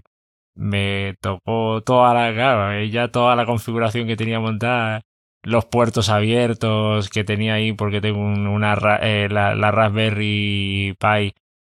me 0.55 1.15
tocó 1.21 1.81
toda 1.83 2.13
la, 2.13 2.33
claro, 2.33 2.83
ya 2.85 3.09
toda 3.09 3.35
la 3.35 3.45
configuración 3.45 4.07
que 4.07 4.17
tenía 4.17 4.39
montada, 4.39 5.01
los 5.43 5.65
puertos 5.65 6.09
abiertos 6.09 7.09
que 7.09 7.23
tenía 7.23 7.55
ahí 7.55 7.73
porque 7.73 8.01
tengo 8.01 8.19
una, 8.19 8.75
eh, 9.01 9.27
la, 9.29 9.71
Raspberry 9.71 10.95
Pi 10.99 11.33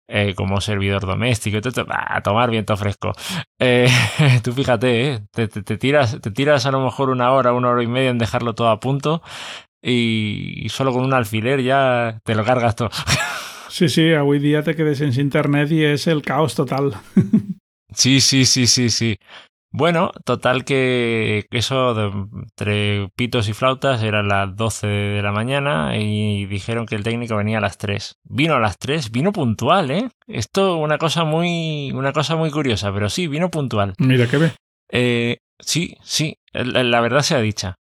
eh, 0.09 0.35
como 0.35 0.61
servidor 0.61 1.07
doméstico, 1.07 1.59
a 1.89 2.21
tomar 2.23 2.51
viento 2.51 2.77
fresco. 2.77 3.13
Eh, 3.65 3.87
tú 4.43 4.53
fíjate, 4.53 5.13
¿eh? 5.13 5.21
te, 5.31 5.47
te, 5.47 5.79
tiras, 5.79 6.21
te 6.21 6.33
tiras 6.33 6.67
a 6.67 6.73
lo 6.73 6.85
mejor 6.85 7.11
una 7.11 7.31
hora, 7.31 7.53
una 7.53 7.69
hora 7.69 7.81
y 7.85 7.87
media 7.87 8.11
en 8.11 8.19
dejarlo 8.19 8.57
todo 8.57 8.71
a 8.71 8.81
punto 8.81 9.23
y, 9.83 10.67
solo 10.69 10.93
con 10.93 11.05
un 11.05 11.13
alfiler 11.13 11.63
ya 11.63 12.21
te 12.25 12.35
lo 12.35 12.45
cargas 12.45 12.77
todo. 12.77 12.91
Sí, 13.69 13.89
sí, 13.89 14.13
hoy 14.13 14.39
día 14.39 14.63
te 14.63 14.77
quedes 14.77 15.01
en 15.01 15.19
internet 15.19 15.73
y 15.73 15.83
es 15.83 16.07
el 16.07 16.21
caos 16.21 16.55
total. 16.55 16.93
Sí, 17.95 18.21
sí, 18.21 18.45
sí, 18.45 18.67
sí, 18.67 18.91
sí. 18.91 19.19
Bueno, 19.75 20.13
total 20.27 20.67
que 20.67 21.47
eso 21.51 21.95
de, 21.95 22.11
entre 22.43 23.09
pitos 23.17 23.49
y 23.49 23.55
flautas 23.55 24.03
eran 24.03 24.29
las 24.29 24.55
12 24.55 24.87
de 24.87 25.23
la 25.23 25.33
mañana 25.33 25.97
y 25.97 26.45
dijeron 26.45 26.85
que 26.85 26.95
el 26.95 27.03
técnico 27.03 27.37
venía 27.37 27.57
a 27.57 27.63
las 27.63 27.79
3. 27.79 28.19
Vino 28.25 28.55
a 28.55 28.61
las 28.61 28.79
3, 28.79 29.11
vino 29.11 29.33
puntual, 29.33 29.91
¿eh? 29.91 30.11
Esto 30.27 30.77
una 30.77 30.99
cosa 30.99 31.25
muy 31.25 31.91
una 31.93 32.13
cosa 32.13 32.37
muy 32.37 32.51
curiosa, 32.51 32.93
pero 32.93 33.09
sí, 33.09 33.29
vino 33.29 33.51
puntual. 33.51 33.95
Mira 33.97 34.27
qué 34.27 34.37
ve. 34.37 34.53
Eh, 34.91 35.39
sí, 35.59 35.97
sí, 36.03 36.37
la, 36.53 36.83
la 36.83 37.01
verdad 37.01 37.23
sea 37.23 37.41
dicha. 37.41 37.77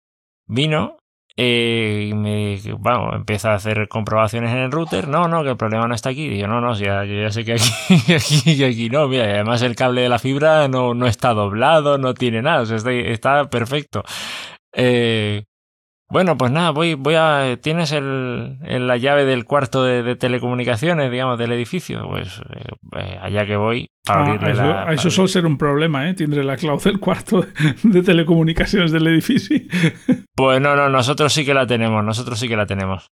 Vino 0.46 0.99
Eh, 1.38 2.07
y 2.09 2.13
me, 2.13 2.59
bueno, 2.79 3.15
empieza 3.15 3.51
a 3.51 3.55
hacer 3.55 3.88
comprobaciones 3.88 4.51
en 4.51 4.57
el 4.57 4.71
router. 4.71 5.07
No, 5.07 5.27
no, 5.27 5.43
que 5.43 5.51
el 5.51 5.57
problema 5.57 5.88
no 5.88 5.95
está 5.95 6.09
aquí. 6.09 6.27
Digo, 6.27 6.48
no, 6.48 6.59
no, 6.62 6.74
ya, 6.77 7.05
yo 7.05 7.21
ya 7.21 7.31
sé 7.31 7.45
que 7.45 7.53
aquí, 7.53 8.13
aquí, 8.13 8.63
aquí 8.63 8.89
no. 8.89 9.07
Mira, 9.07 9.24
además 9.24 9.62
el 9.62 9.75
cable 9.75 10.01
de 10.01 10.09
la 10.09 10.19
fibra 10.19 10.67
no, 10.67 10.93
no 10.93 11.07
está 11.07 11.33
doblado, 11.33 11.98
no 11.98 12.13
tiene 12.13 12.41
nada, 12.41 12.62
o 12.62 12.65
sea, 12.65 12.77
está, 12.77 12.91
está 12.91 13.50
perfecto. 13.50 14.03
Eh, 14.74 15.45
bueno, 16.10 16.38
pues 16.38 16.51
nada, 16.51 16.72
voy, 16.72 16.96
voy 16.96 17.13
a. 17.16 17.58
¿Tienes 17.62 17.92
el, 17.92 18.58
la 18.62 18.98
llave 18.98 19.25
del 19.25 19.46
cuarto 19.46 19.84
de, 19.84 20.16
telecomunicaciones, 20.16 21.12
digamos, 21.12 21.38
del 21.38 21.51
edificio? 21.51 22.08
Pues 22.10 22.42
eh, 22.98 23.20
allá 23.22 23.46
que 23.46 23.56
voy 23.56 23.92
para 24.04 24.22
ah, 24.22 24.25
abrirle 24.25 24.51
eso, 24.51 24.63
la. 24.63 24.94
Eso 24.94 25.12
suele 25.12 25.28
ser 25.28 25.46
un 25.46 25.58
problema, 25.60 26.10
¿eh? 26.10 26.16
Tienes 26.16 26.44
la 26.44 26.58
clave 26.58 26.82
del 26.84 27.00
cuarto 27.00 27.46
de 27.84 28.01
telecomunicaciones 28.01 28.92
del 28.92 29.06
edificio. 29.08 29.60
Pues 30.36 30.60
no, 30.60 30.75
no, 30.75 30.89
nosotros 30.89 31.32
sí 31.32 31.46
que 31.46 31.54
la 31.54 31.68
tenemos, 31.68 32.04
nosotros 32.04 32.39
sí 32.39 32.48
que 32.48 32.56
la 32.56 32.66
tenemos. 32.66 33.12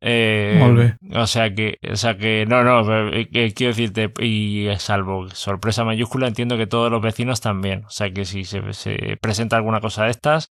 Eh, 0.00 0.94
o 1.12 1.26
sea 1.26 1.52
que, 1.52 1.78
o 1.90 1.96
sea 1.96 2.16
que, 2.16 2.46
no, 2.46 2.62
no, 2.62 3.10
eh, 3.12 3.28
quiero 3.54 3.74
decirte, 3.74 4.12
y 4.20 4.68
salvo 4.78 5.28
sorpresa 5.30 5.84
mayúscula, 5.84 6.28
entiendo 6.28 6.56
que 6.56 6.66
todos 6.66 6.90
los 6.90 7.02
vecinos 7.02 7.40
también. 7.40 7.84
O 7.84 7.90
sea 7.90 8.10
que 8.10 8.24
si 8.24 8.44
se, 8.44 8.72
se 8.72 9.18
presenta 9.20 9.56
alguna 9.56 9.80
cosa 9.80 10.04
de 10.04 10.10
estas, 10.10 10.52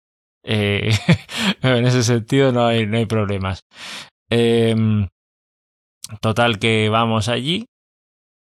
eh, 0.45 0.90
en 1.62 1.87
ese 1.87 2.02
sentido 2.02 2.52
no 2.52 2.66
hay, 2.66 2.87
no 2.87 2.99
hay 2.99 3.07
problemas. 3.07 3.64
Em, 4.30 5.09
total 6.21 6.59
que 6.59 6.88
vamos 6.88 7.28
allí 7.28 7.66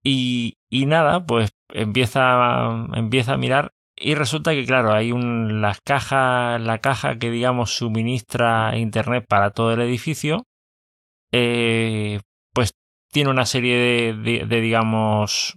y, 0.05 0.55
y, 0.71 0.87
nada, 0.87 1.27
pues 1.27 1.51
empieza, 1.73 2.87
empieza 2.95 3.35
a 3.35 3.37
mirar 3.39 3.73
y 3.97 4.15
resulta 4.15 4.53
que 4.53 4.67
claro, 4.67 4.93
hay 4.93 5.13
un, 5.13 5.61
las 5.61 5.81
cajas, 5.81 6.61
la 6.61 6.79
caja 6.79 7.19
que 7.19 7.31
digamos 7.31 7.77
suministra 7.77 8.77
internet 8.77 9.25
para 9.29 9.51
todo 9.51 9.73
el 9.73 9.81
edificio, 9.81 10.45
eh, 11.33 12.21
pues 12.53 12.73
tiene 13.13 13.31
una 13.31 13.47
serie 13.47 13.77
de, 14.15 14.45
de, 14.47 14.61
digamos, 14.61 15.57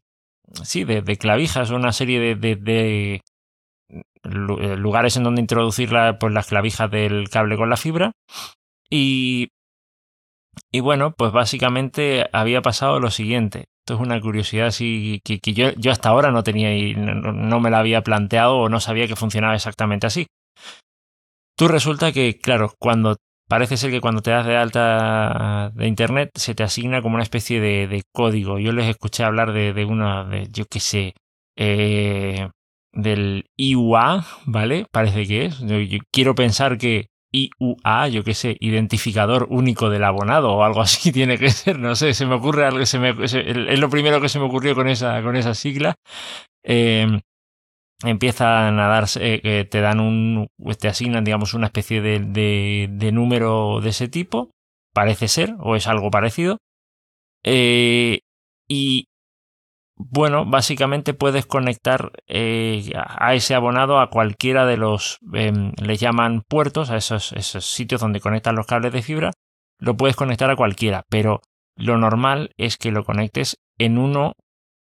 sí, 0.63 0.84
de, 0.84 1.01
de, 1.01 1.17
clavijas, 1.17 1.72
una 1.72 1.91
serie 1.91 2.36
de, 2.36 3.22
lugares 4.25 5.17
en 5.17 5.24
donde 5.24 5.41
introducir 5.41 5.89
pues, 6.20 6.34
las 6.34 6.48
clavijas 6.48 6.89
del 6.89 7.29
cable 7.29 7.58
con 7.58 7.70
la 7.70 7.77
fibra. 7.77 8.12
Y, 8.89 9.50
y 10.72 10.79
bueno, 10.79 11.13
pues 11.17 11.32
básicamente 11.32 12.27
había 12.34 12.62
pasado 12.62 13.00
lo 13.00 13.12
siguiente. 13.12 13.65
Esto 13.86 13.96
es 13.96 14.00
una 14.00 14.20
curiosidad 14.20 14.67
así 14.67 15.22
que, 15.24 15.39
yo, 15.53 15.72
yo, 15.77 15.91
hasta 15.91 16.10
ahora 16.10 16.32
no 16.32 16.44
tenía 16.44 16.75
y 16.75 16.96
no, 16.96 17.60
me 17.60 17.70
la 17.70 17.79
había 17.79 18.01
planteado 18.01 18.58
o 18.58 18.70
no 18.70 18.79
sabía 18.79 19.08
que 19.08 19.15
funcionaba 19.15 19.53
exactamente 19.53 20.08
así. 20.08 20.25
Tú 21.55 21.67
resulta 21.67 22.12
que, 22.12 22.39
claro, 22.39 22.74
cuando 22.79 23.15
parece 23.48 23.77
ser 23.77 23.91
que 23.91 24.01
cuando 24.01 24.22
te 24.22 24.32
das 24.32 24.48
de 24.48 24.58
alta 24.58 25.72
de 25.75 25.88
internet 25.88 26.32
se 26.36 26.55
te 26.55 26.63
asigna 26.63 27.03
como 27.03 27.15
una 27.15 27.24
especie 27.24 27.62
de, 27.62 27.88
de 27.88 28.01
código. 28.12 28.58
Yo 28.58 28.72
les 28.72 28.88
escuché 28.88 29.24
hablar 29.24 29.53
de, 29.53 29.72
de 29.74 29.86
una, 29.86 30.24
de, 30.25 30.48
yo 30.51 30.65
qué 30.65 30.79
sé, 30.79 31.13
eh, 31.55 32.50
del 32.95 33.45
IUA, 33.57 34.25
¿vale? 34.45 34.85
Parece 34.91 35.27
que 35.27 35.45
es. 35.45 35.59
Yo, 35.59 35.77
quiero 36.11 36.33
pensar 36.33 36.77
que 36.77 37.07
IUA, 37.31 38.07
yo 38.07 38.23
qué 38.23 38.33
sé, 38.33 38.57
identificador 38.59 39.47
único 39.49 39.89
del 39.89 40.03
abonado 40.03 40.53
o 40.53 40.63
algo 40.63 40.81
así 40.81 41.11
tiene 41.13 41.37
que 41.37 41.49
ser, 41.49 41.77
no 41.77 41.95
sé, 41.95 42.13
se 42.13 42.25
me 42.25 42.35
ocurre 42.35 42.65
algo, 42.65 42.79
es 42.79 42.93
lo 43.79 43.89
primero 43.89 44.21
que 44.21 44.29
se 44.29 44.39
me 44.39 44.45
ocurrió 44.45 44.73
con 44.73 44.87
esa, 44.87 45.21
con 45.21 45.35
esa 45.35 45.53
sigla. 45.53 45.95
Eh, 46.63 47.19
empiezan 48.03 48.79
a 48.79 48.87
darse, 48.87 49.41
eh, 49.43 49.65
te 49.65 49.81
dan 49.81 49.99
un, 49.99 50.47
te 50.79 50.87
asignan, 50.87 51.23
digamos, 51.23 51.53
una 51.53 51.67
especie 51.67 52.01
de, 52.01 52.19
de, 52.19 52.87
de, 52.91 53.11
número 53.11 53.79
de 53.81 53.89
ese 53.89 54.07
tipo, 54.07 54.51
parece 54.93 55.27
ser, 55.27 55.55
o 55.59 55.75
es 55.75 55.87
algo 55.87 56.11
parecido. 56.11 56.57
Eh, 57.43 58.20
y 58.67 59.05
bueno, 59.98 60.46
básicamente 60.46 61.14
puedes 61.14 61.46
conectar 61.46 62.12
eh, 62.27 62.92
a 62.96 63.34
ese 63.34 63.55
abonado 63.55 64.00
a 64.00 64.10
cualquiera 64.10 64.66
de 64.66 64.77
los, 64.77 65.20
eh, 65.34 65.53
le 65.81 65.98
llaman 65.98 66.42
puertos, 66.42 66.90
a 66.90 66.98
esos, 66.98 67.34
sitios 67.62 68.01
donde 68.01 68.20
conectan 68.20 68.55
los 68.55 68.68
cables 68.68 68.92
de 68.92 69.01
fibra, 69.01 69.31
lo 69.79 69.96
puedes 69.96 70.16
conectar 70.16 70.50
a 70.50 70.55
cualquiera, 70.55 71.03
pero 71.10 71.42
lo 71.77 71.98
normal 71.98 72.51
es 72.58 72.77
que 72.77 72.92
lo 72.92 73.05
conectes 73.05 73.58
en 73.77 73.98
uno 73.98 74.34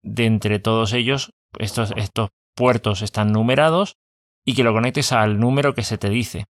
de 0.02 0.26
entre 0.26 0.58
todos 0.58 0.92
ellos, 0.92 1.32
estos, 1.58 1.92
estos 1.96 2.30
puertos 2.54 3.02
están 3.02 3.32
numerados, 3.32 3.96
y 4.44 4.54
que 4.54 4.64
lo 4.64 4.72
conectes 4.72 5.12
al 5.12 5.38
número 5.38 5.74
que 5.74 5.82
se 5.82 5.98
te 5.98 6.10
dice. 6.10 6.46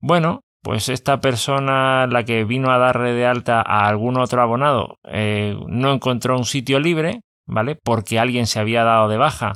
Bueno, 0.00 0.40
pues 0.62 0.88
esta 0.88 1.20
persona, 1.20 2.06
la 2.06 2.24
que 2.24 2.44
vino 2.44 2.70
a 2.70 2.78
darle 2.78 3.12
de 3.12 3.26
alta 3.26 3.60
a 3.60 3.86
algún 3.86 4.18
otro 4.18 4.42
abonado, 4.42 4.98
eh, 5.04 5.56
no 5.68 5.92
encontró 5.92 6.36
un 6.36 6.44
sitio 6.44 6.80
libre, 6.80 7.20
¿vale? 7.46 7.76
Porque 7.76 8.18
alguien 8.18 8.46
se 8.46 8.60
había 8.60 8.84
dado 8.84 9.08
de 9.08 9.16
baja 9.16 9.54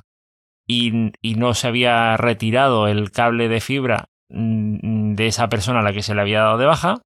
y, 0.67 1.13
y 1.23 1.35
no 1.35 1.55
se 1.55 1.69
había 1.69 2.17
retirado 2.17 2.89
el 2.89 3.11
cable 3.11 3.49
de 3.49 3.61
fibra 3.61 4.07
mm, 4.29 5.15
de 5.15 5.27
esa 5.27 5.49
persona 5.49 5.81
a 5.81 5.83
la 5.83 5.93
que 5.93 6.03
se 6.03 6.15
le 6.15 6.21
había 6.21 6.41
dado 6.41 6.59
de 6.59 6.67
baja. 6.67 6.97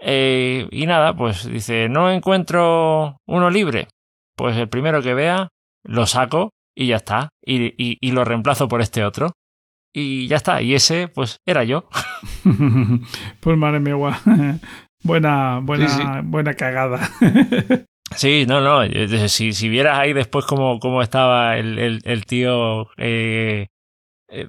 Eh, 0.00 0.68
y 0.70 0.86
nada, 0.86 1.16
pues 1.16 1.44
dice, 1.44 1.88
no 1.88 2.10
encuentro 2.10 3.18
uno 3.26 3.50
libre. 3.50 3.88
Pues 4.36 4.56
el 4.56 4.68
primero 4.68 5.02
que 5.02 5.14
vea, 5.14 5.48
lo 5.84 6.06
saco 6.06 6.50
y 6.74 6.86
ya 6.86 6.96
está. 6.96 7.30
Y, 7.44 7.74
y, 7.76 7.98
y 8.00 8.12
lo 8.12 8.24
reemplazo 8.24 8.68
por 8.68 8.80
este 8.80 9.04
otro. 9.04 9.32
Y 9.92 10.28
ya 10.28 10.36
está. 10.36 10.62
Y 10.62 10.74
ese, 10.74 11.08
pues, 11.08 11.38
era 11.44 11.64
yo. 11.64 11.88
pues 13.40 13.58
madre 13.58 13.80
mía, 13.80 13.96
buena, 15.02 15.60
buena, 15.60 16.22
buena 16.24 16.54
cagada. 16.54 17.00
Sí, 18.16 18.46
no, 18.46 18.60
no. 18.60 18.82
Si, 19.28 19.52
si 19.52 19.68
vieras 19.68 19.98
ahí 19.98 20.12
después 20.12 20.44
cómo, 20.44 20.78
cómo 20.80 21.02
estaba 21.02 21.56
el, 21.56 21.78
el, 21.78 22.00
el 22.04 22.26
tío 22.26 22.88
eh, 22.96 23.68
eh, 24.30 24.46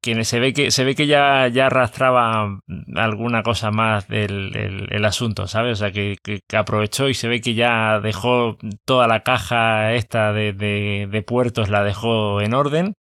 que, 0.00 0.24
se 0.24 0.40
ve 0.40 0.54
que 0.54 0.70
se 0.70 0.84
ve 0.84 0.94
que 0.94 1.06
ya, 1.06 1.46
ya 1.48 1.66
arrastraba 1.66 2.60
alguna 2.94 3.42
cosa 3.42 3.70
más 3.70 4.08
del 4.08 4.88
el, 4.90 5.04
asunto, 5.04 5.46
¿sabes? 5.46 5.72
O 5.72 5.76
sea, 5.76 5.92
que, 5.92 6.16
que, 6.22 6.40
aprovechó 6.56 7.08
y 7.08 7.14
se 7.14 7.28
ve 7.28 7.42
que 7.42 7.54
ya 7.54 8.00
dejó 8.00 8.56
toda 8.86 9.06
la 9.06 9.22
caja 9.22 9.92
esta 9.92 10.32
de, 10.32 10.54
de, 10.54 11.08
de 11.10 11.22
puertos, 11.22 11.68
la 11.68 11.84
dejó 11.84 12.40
en 12.40 12.54
orden. 12.54 12.94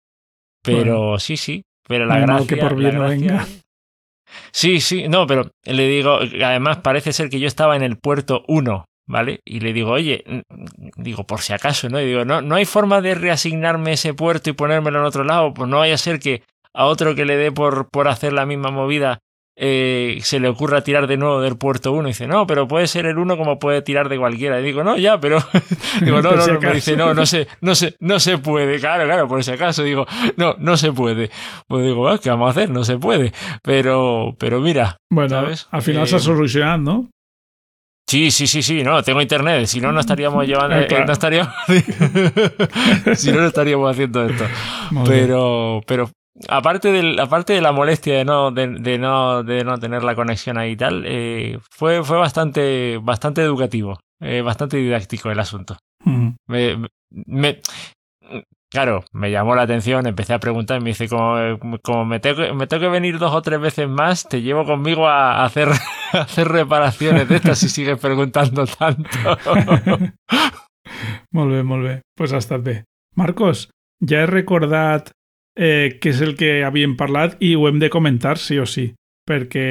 Pero 0.63 1.19
sí, 1.19 1.37
sí. 1.37 1.63
Pero 1.87 2.07
la 2.07 2.19
gracia, 2.19 2.47
que 2.47 2.57
por 2.57 2.75
bien 2.75 3.01
venga. 3.01 3.47
Sí, 4.53 4.81
sí, 4.81 5.09
no, 5.09 5.27
pero 5.27 5.51
le 5.65 5.89
digo, 5.89 6.19
además 6.45 6.79
parece 6.79 7.13
ser 7.13 7.31
que 7.31 7.41
yo 7.41 7.49
estaba 7.49 7.77
en 7.77 7.83
el 7.83 7.99
puerto 7.99 8.45
1 8.47 8.85
¿vale? 9.11 9.41
Y 9.45 9.59
le 9.59 9.73
digo, 9.73 9.91
oye, 9.91 10.25
digo, 10.97 11.25
por 11.25 11.41
si 11.41 11.53
acaso, 11.53 11.89
¿no? 11.89 12.01
Y 12.01 12.07
digo, 12.07 12.25
no, 12.25 12.43
no 12.43 12.55
hay 12.55 12.65
forma 12.65 13.01
de 13.01 13.17
reasignarme 13.17 13.93
ese 13.93 14.15
puerto 14.15 14.51
y 14.51 14.53
ponérmelo 14.53 15.01
en 15.01 15.05
otro 15.05 15.25
lado, 15.25 15.53
pues 15.53 15.69
no 15.69 15.79
vaya 15.79 15.95
a 15.95 15.99
ser 15.99 16.21
que 16.21 16.45
a 16.73 16.87
otro 16.87 17.17
que 17.17 17.25
le 17.25 17.37
dé 17.37 17.51
por, 17.51 17.91
por 17.91 18.07
hacer 18.07 18.33
la 18.33 18.47
misma 18.47 18.71
movida 18.71 19.19
eh, 19.57 20.21
se 20.23 20.39
le 20.39 20.49
ocurra 20.49 20.83
tirar 20.83 21.09
de 21.09 21.17
nuevo 21.17 21.41
del 21.41 21.59
puerto 21.59 21.93
1 21.93 22.09
y 22.09 22.13
dice, 22.13 22.29
no, 22.29 22.47
pero 22.47 22.69
puede 22.69 22.87
ser 22.87 23.05
el 23.05 23.19
1 23.19 23.37
como 23.37 23.59
puede 23.59 23.83
tirar 23.83 24.09
de 24.09 24.17
cualquiera. 24.17 24.61
Y 24.61 24.63
digo, 24.63 24.85
no, 24.85 24.97
ya, 24.97 25.21
pero 25.21 25.39
digo, 26.01 26.23
no, 26.23 26.37
no, 26.37 26.47
no, 26.47 26.61
me 26.61 26.73
dice, 26.73 26.97
no, 26.97 27.13
no 27.13 27.27
se, 27.27 27.49
no 27.61 27.75
se, 27.75 27.97
no 27.99 28.21
se 28.21 28.39
puede. 28.39 28.79
Claro, 28.79 29.05
claro, 29.05 29.27
por 29.27 29.43
si 29.43 29.51
acaso 29.51 29.83
digo, 29.83 30.07
no, 30.37 30.55
no 30.59 30.77
se 30.77 30.93
puede. 30.93 31.31
Pues 31.67 31.85
digo, 31.85 32.09
ah, 32.09 32.19
¿qué 32.19 32.31
vamos 32.31 32.47
a 32.47 32.51
hacer? 32.53 32.71
No 32.71 32.85
se 32.85 32.97
puede. 32.97 33.33
Pero, 33.63 34.37
pero 34.39 34.61
mira. 34.61 34.97
Bueno, 35.11 35.31
¿sabes? 35.31 35.67
al 35.73 35.83
final 35.83 36.07
se 36.07 36.15
ha 36.15 36.19
eh, 36.19 36.23
solucionado, 36.23 36.79
¿no? 36.79 37.11
Sí, 38.11 38.33
sí, 38.33 38.49
sí, 38.49 38.61
sí, 38.61 38.83
no, 38.83 39.05
tengo 39.05 39.23
internet, 39.23 39.67
si 39.67 39.81
no, 39.81 39.93
no 39.93 40.01
estaríamos 40.01 40.45
llevando, 40.45 40.75
ah, 40.75 40.83
eh, 40.83 41.05
no 41.07 41.13
estaríamos, 41.13 41.55
si 43.15 43.31
no, 43.31 43.41
no 43.41 43.47
estaríamos 43.47 43.89
haciendo 43.89 44.25
esto. 44.25 44.45
pero, 45.07 45.81
pero 45.87 46.11
aparte 46.49 46.91
de, 46.91 47.23
aparte 47.23 47.53
de 47.53 47.61
la 47.61 47.71
molestia 47.71 48.17
de 48.17 48.25
no, 48.25 48.51
de, 48.51 48.99
no, 48.99 49.45
de 49.45 49.63
no 49.63 49.79
tener 49.79 50.03
la 50.03 50.17
conexión 50.17 50.59
ahí 50.59 50.73
y 50.73 50.77
tal, 50.77 51.05
eh, 51.07 51.61
fue, 51.71 52.03
fue 52.03 52.19
bastante, 52.19 52.99
bastante 53.01 53.43
educativo, 53.43 54.01
eh, 54.19 54.43
bastante 54.43 54.79
didáctico 54.79 55.31
el 55.31 55.39
asunto. 55.39 55.77
me, 56.49 56.89
me, 57.11 57.61
Claro, 58.71 59.05
me 59.13 59.33
llamó 59.33 59.57
la 59.57 59.63
atención, 59.63 60.07
empecé 60.07 60.33
a 60.33 60.39
preguntar, 60.39 60.81
me 60.81 60.91
dice, 60.91 61.09
como, 61.09 61.59
como 61.83 62.05
me, 62.05 62.21
tengo, 62.21 62.55
me 62.55 62.69
tengo 62.69 62.83
que 62.83 62.89
venir 62.89 63.19
dos 63.19 63.35
o 63.35 63.43
tres 63.43 63.61
veces 63.61 63.89
más, 63.89 64.29
te 64.29 64.43
llevo 64.43 64.65
conmigo 64.65 65.09
a 65.09 65.45
hacer, 65.45 65.69
hacer 66.13 66.47
reparaciones 66.47 67.29
de 67.29 67.37
estas 67.37 67.61
y 67.65 67.69
sigues 67.69 67.99
preguntando 67.99 68.65
tanto. 68.67 69.09
molt 71.33 71.85
bé. 71.85 72.03
Pues 72.17 72.33
hasta 72.33 72.59
bé. 72.59 72.85
Marcos, 73.17 73.71
ja 74.01 74.23
he 74.23 74.27
recordat 74.27 75.11
eh, 75.57 75.99
que 76.01 76.15
és 76.15 76.21
el 76.23 76.37
que 76.39 76.63
havíem 76.65 76.95
parlat 76.97 77.35
i 77.43 77.57
ho 77.59 77.67
hem 77.69 77.81
de 77.83 77.91
comentar 77.91 78.39
sí 78.39 78.59
o 78.63 78.67
sí 78.67 78.95
perquè 79.31 79.67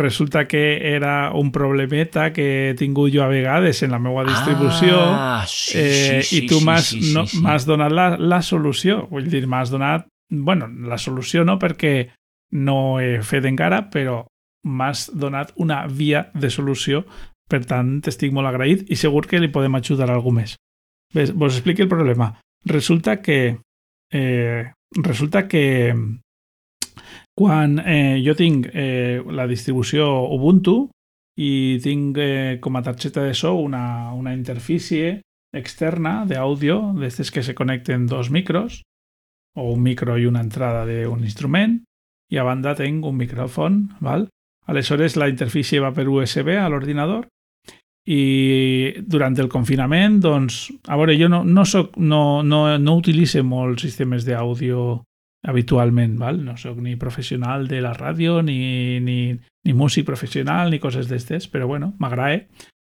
resulta 0.00 0.46
que 0.48 0.62
era 0.94 1.30
un 1.36 1.52
problemeta 1.52 2.30
que 2.32 2.46
he 2.70 2.74
tingut 2.78 3.12
jo 3.12 3.22
a 3.24 3.28
vegades 3.28 3.82
en 3.84 3.92
la 3.92 4.00
meva 4.00 4.24
distribució 4.24 4.96
ah, 4.96 5.44
sí, 5.46 5.76
eh, 5.76 6.22
sí, 6.24 6.44
i 6.44 6.48
tu 6.48 6.62
m'has 6.64 6.88
sí, 6.94 7.02
sí, 7.02 7.12
no, 7.14 7.26
sí. 7.28 7.42
donat 7.68 7.92
la, 7.92 8.08
la 8.16 8.40
solució. 8.42 9.04
Vull 9.12 9.28
dir, 9.28 9.44
m'has 9.46 9.72
donat... 9.74 10.08
bueno, 10.28 10.68
la 10.88 10.98
solució 10.98 11.44
no, 11.44 11.58
perquè 11.60 12.10
no 12.52 12.98
he 13.00 13.20
fet 13.24 13.44
encara, 13.48 13.84
però 13.92 14.22
m'has 14.64 15.08
donat 15.14 15.52
una 15.56 15.86
via 15.86 16.28
de 16.34 16.50
solució, 16.50 17.04
per 17.48 17.62
tant 17.68 17.98
t'estic 18.04 18.32
molt 18.32 18.48
agraït 18.48 18.88
i 18.92 18.96
segur 18.96 19.26
que 19.28 19.40
li 19.40 19.52
podem 19.52 19.76
ajudar 19.78 20.10
a 20.10 20.16
algú 20.16 20.32
més. 20.36 20.56
Ves, 21.14 21.32
vos 21.32 21.56
expliqui 21.56 21.84
el 21.84 21.92
problema. 21.92 22.34
Resulta 22.68 23.20
que 23.22 23.58
eh, 24.12 24.72
resulta 24.96 25.46
que 25.48 25.94
quan 27.38 27.78
eh, 27.78 28.18
jo 28.24 28.34
tinc 28.34 28.66
eh, 28.74 29.22
la 29.22 29.46
distribució 29.46 30.08
Ubuntu 30.34 30.88
i 31.38 31.78
tinc 31.78 32.18
eh, 32.18 32.58
com 32.58 32.74
a 32.74 32.82
targeta 32.82 33.22
de 33.22 33.34
so 33.38 33.54
una, 33.62 34.10
una 34.10 34.34
interfície 34.34 35.20
externa 35.54 36.24
d'àudio, 36.26 36.80
d'aquestes 36.96 37.30
que 37.30 37.44
se 37.46 37.54
connecten 37.54 38.08
dos 38.10 38.32
micros, 38.34 38.82
o 39.54 39.70
un 39.70 39.86
micro 39.86 40.18
i 40.18 40.26
una 40.26 40.42
entrada 40.42 40.82
d'un 40.84 41.22
instrument, 41.22 41.78
i 42.28 42.38
a 42.38 42.44
banda 42.44 42.74
tinc 42.76 43.06
un 43.06 43.16
micròfon, 43.16 43.80
val? 44.02 44.26
Aleshores 44.68 45.16
la 45.16 45.30
interfície 45.30 45.80
va 45.80 45.94
per 45.94 46.08
USB 46.10 46.58
a 46.58 46.66
l'ordinador 46.68 47.28
i 48.10 48.94
durant 48.98 49.38
el 49.38 49.48
confinament, 49.48 50.18
doncs, 50.20 50.66
a 50.88 50.98
veure, 50.98 51.14
jo 51.16 51.30
no, 51.30 51.44
no, 51.44 51.64
soc, 51.64 51.96
no, 51.96 52.42
no, 52.42 52.64
no 52.82 52.98
utilitzo 52.98 53.44
molts 53.46 53.86
sistemes 53.86 54.26
d'àudio 54.26 55.04
habitualment, 55.48 56.18
val? 56.20 56.42
no 56.44 56.56
sóc 56.60 56.76
ni 56.84 56.96
professional 57.00 57.66
de 57.68 57.80
la 57.80 57.94
ràdio, 57.96 58.42
ni, 58.44 59.00
ni, 59.00 59.32
ni 59.64 59.74
músic 59.74 60.04
professional, 60.04 60.70
ni 60.70 60.78
coses 60.78 61.08
d'estes, 61.08 61.48
però 61.48 61.66
bueno, 61.66 61.94
m'agrada 61.98 62.42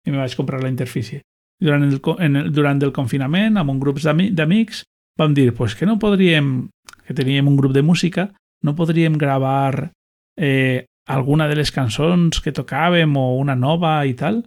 i 0.05 0.11
me 0.11 0.21
vaig 0.21 0.35
comprar 0.37 0.61
la 0.61 0.69
interfície. 0.69 1.23
Durant 1.61 1.83
el, 1.85 1.99
en 2.19 2.37
el, 2.37 2.51
durant 2.53 2.81
el 2.81 2.93
confinament, 2.93 3.57
amb 3.57 3.73
un 3.73 3.79
grup 3.81 3.99
d'amics, 4.01 4.83
vam 5.17 5.33
dir 5.37 5.51
pues, 5.57 5.75
que 5.77 5.85
no 5.85 5.97
podríem, 6.01 6.69
que 7.05 7.17
teníem 7.17 7.49
un 7.49 7.57
grup 7.57 7.73
de 7.73 7.81
música, 7.85 8.29
no 8.63 8.75
podríem 8.77 9.17
gravar 9.17 9.91
eh, 10.37 10.85
alguna 11.07 11.47
de 11.49 11.57
les 11.57 11.73
cançons 11.73 12.41
que 12.41 12.53
tocàvem 12.53 13.17
o 13.17 13.37
una 13.37 13.55
nova 13.55 13.99
i 14.05 14.13
tal. 14.17 14.43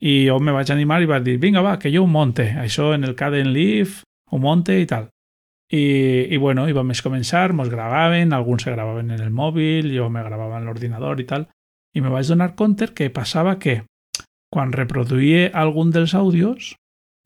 I 0.00 0.28
jo 0.28 0.38
me 0.40 0.54
vaig 0.54 0.70
animar 0.70 1.02
i 1.02 1.08
vaig 1.10 1.24
dir, 1.26 1.38
vinga, 1.42 1.60
va, 1.64 1.78
que 1.80 1.92
jo 1.92 2.04
ho 2.04 2.08
monte. 2.08 2.46
Això 2.60 2.92
en 2.94 3.04
el 3.04 3.16
Caden 3.18 3.52
Leaf 3.52 4.02
ho 4.30 4.38
monte 4.38 4.76
i 4.80 4.86
tal. 4.86 5.08
I, 5.70 5.84
i 6.32 6.36
bueno, 6.40 6.64
i 6.68 6.72
vam 6.72 6.90
començar, 7.04 7.52
mos 7.52 7.68
gravaven, 7.68 8.32
alguns 8.32 8.64
se 8.64 8.72
gravaven 8.72 9.10
en 9.12 9.20
el 9.20 9.30
mòbil, 9.30 9.90
jo 9.92 10.08
me 10.08 10.24
gravava 10.24 10.56
en 10.58 10.64
l'ordinador 10.64 11.20
i 11.20 11.26
tal. 11.28 11.48
I 11.94 12.00
me 12.00 12.12
vaig 12.12 12.28
donar 12.28 12.54
compte 12.56 12.88
que 12.94 13.10
passava 13.10 13.58
que 13.58 13.82
quan 14.52 14.72
reproduïa 14.72 15.50
algun 15.52 15.90
dels 15.92 16.14
àudios 16.14 16.74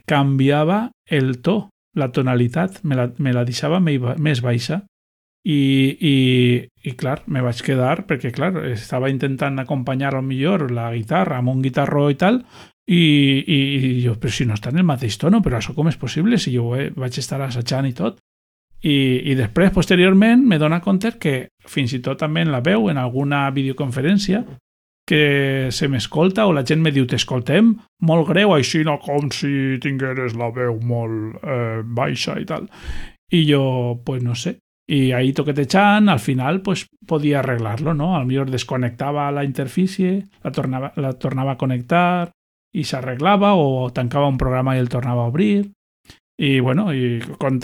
canviava 0.06 0.90
el 1.06 1.38
to, 1.42 1.68
la 1.94 2.10
tonalitat, 2.10 2.80
me 2.82 2.96
la, 2.96 3.12
me 3.18 3.32
la 3.32 3.44
deixava 3.44 3.78
més 3.78 4.40
baixa 4.42 4.80
i, 5.44 5.58
i, 6.00 6.16
i 6.88 6.92
clar, 6.98 7.20
me 7.26 7.42
vaig 7.42 7.62
quedar 7.66 8.04
perquè 8.08 8.32
clar, 8.34 8.54
estava 8.72 9.10
intentant 9.10 9.58
acompanyar 9.60 10.14
al 10.14 10.26
millor 10.26 10.70
la 10.72 10.90
guitarra 10.94 11.38
amb 11.38 11.52
un 11.52 11.62
guitarró 11.62 12.08
i 12.10 12.18
tal 12.18 12.40
i, 12.86 12.98
i, 12.98 13.58
i 13.78 13.90
jo, 14.02 14.16
però 14.18 14.32
si 14.32 14.46
no 14.46 14.56
està 14.56 14.72
en 14.72 14.82
el 14.82 14.88
mateix 14.88 15.18
tono, 15.18 15.42
però 15.42 15.58
això 15.58 15.74
com 15.74 15.90
és 15.90 15.98
possible 15.98 16.38
si 16.38 16.54
jo 16.54 16.72
eh, 16.78 16.90
vaig 16.96 17.18
estar 17.18 17.40
assajant 17.42 17.86
i 17.86 17.94
tot 17.98 18.18
i, 18.82 18.96
i 19.30 19.36
després, 19.38 19.70
posteriorment, 19.74 20.42
me 20.46 20.58
dona 20.58 20.80
compte 20.82 21.14
que 21.22 21.36
fins 21.70 21.94
i 21.94 22.02
tot 22.02 22.18
també 22.22 22.42
en 22.42 22.52
la 22.52 22.62
veu, 22.64 22.88
en 22.90 22.98
alguna 22.98 23.44
videoconferència, 23.54 24.42
que 25.06 25.68
se 25.74 25.88
m'escolta 25.90 26.46
o 26.46 26.52
la 26.54 26.64
gent 26.66 26.82
me 26.82 26.92
diu 26.94 27.06
t'escoltem 27.10 27.72
molt 28.06 28.28
greu, 28.28 28.54
així 28.54 28.82
no 28.86 28.98
com 29.02 29.30
si 29.34 29.78
tingueres 29.82 30.36
la 30.38 30.50
veu 30.54 30.78
molt 30.82 31.42
eh, 31.42 31.82
baixa 31.82 32.38
i 32.38 32.46
tal. 32.46 32.68
I 33.32 33.42
jo, 33.48 33.64
pues 34.04 34.22
no 34.22 34.36
sé, 34.38 34.56
i 34.92 35.12
ahí 35.12 35.32
toquetejant, 35.32 36.08
al 36.08 36.20
final 36.20 36.60
pues, 36.62 36.86
podia 37.06 37.40
arreglar-lo, 37.40 37.94
no? 37.94 38.16
Al 38.16 38.26
millor 38.26 38.50
desconnectava 38.50 39.30
la 39.30 39.44
interfície, 39.44 40.24
la 40.42 40.52
tornava, 40.52 40.92
la 40.96 41.14
tornava 41.18 41.54
a 41.54 41.60
connectar 41.60 42.30
i 42.74 42.84
s'arreglava 42.84 43.54
o 43.54 43.90
tancava 43.94 44.28
un 44.28 44.38
programa 44.40 44.74
i 44.76 44.82
el 44.82 44.90
tornava 44.92 45.24
a 45.24 45.30
obrir. 45.32 45.70
I 46.42 46.58
bueno, 46.58 46.90
i 46.90 47.20
cont, 47.38 47.62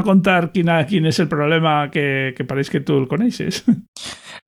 a 0.00 0.04
contar 0.06 0.48
quina, 0.54 0.78
quin 0.88 1.10
és 1.10 1.18
el 1.20 1.28
problema 1.28 1.90
que, 1.92 2.32
que 2.36 2.46
que 2.70 2.80
tu 2.80 2.98
el 2.98 3.08
coneixes. 3.08 3.64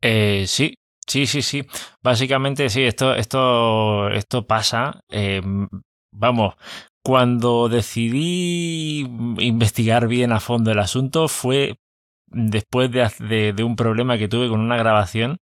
Eh, 0.03 0.45
sí, 0.47 0.73
sí, 1.07 1.27
sí, 1.27 1.43
sí. 1.43 1.63
Básicamente 2.03 2.71
sí, 2.71 2.85
esto, 2.85 3.15
esto, 3.15 4.09
esto 4.09 4.47
pasa. 4.47 5.03
Eh, 5.11 5.43
vamos, 6.11 6.55
cuando 7.03 7.69
decidí 7.69 9.01
investigar 9.39 10.09
bien 10.09 10.33
a 10.33 10.41
fondo 10.41 10.71
el 10.71 10.79
asunto 10.79 11.29
fue 11.29 11.77
después 12.27 12.91
de, 12.91 13.53
de, 13.53 13.65
un 13.65 13.77
problema 13.77 14.17
que 14.17 14.29
tuve 14.29 14.49
con 14.49 14.61
una 14.61 14.77
grabación 14.77 15.39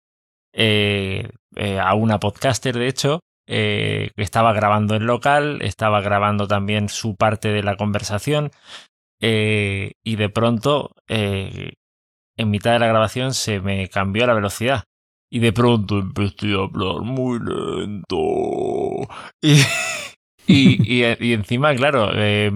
eh, 0.54 1.30
eh, 1.56 1.80
a 1.80 1.94
una 1.96 2.20
podcaster, 2.20 2.78
de 2.78 2.88
hecho, 2.88 3.20
eh, 3.48 4.12
estaba 4.18 4.54
grabando 4.54 4.96
en 4.96 5.06
local, 5.06 5.62
estaba 5.62 6.02
grabando 6.02 6.48
también 6.48 6.90
su 6.90 7.16
parte 7.16 7.50
de 7.50 7.64
la 7.64 7.76
conversación 7.76 8.52
y 9.26 10.16
de 10.18 10.30
pronto 10.30 10.96
en 11.08 12.50
mitad 12.50 12.74
de 12.74 12.80
la 12.80 12.88
grabación 12.88 13.34
se 13.34 13.62
me 13.62 13.88
cambió 13.88 14.28
la 14.28 14.34
velocidad 14.34 14.84
y 15.32 15.40
de 15.40 15.54
pronto 15.54 16.00
empecé 16.00 16.54
a 16.56 16.64
hablar 16.64 17.04
muy 17.04 17.40
lento 17.40 19.08
y 19.42 19.62
y, 20.48 21.04
y, 21.04 21.34
encima, 21.34 21.74
claro, 21.76 22.12
eh, 22.14 22.52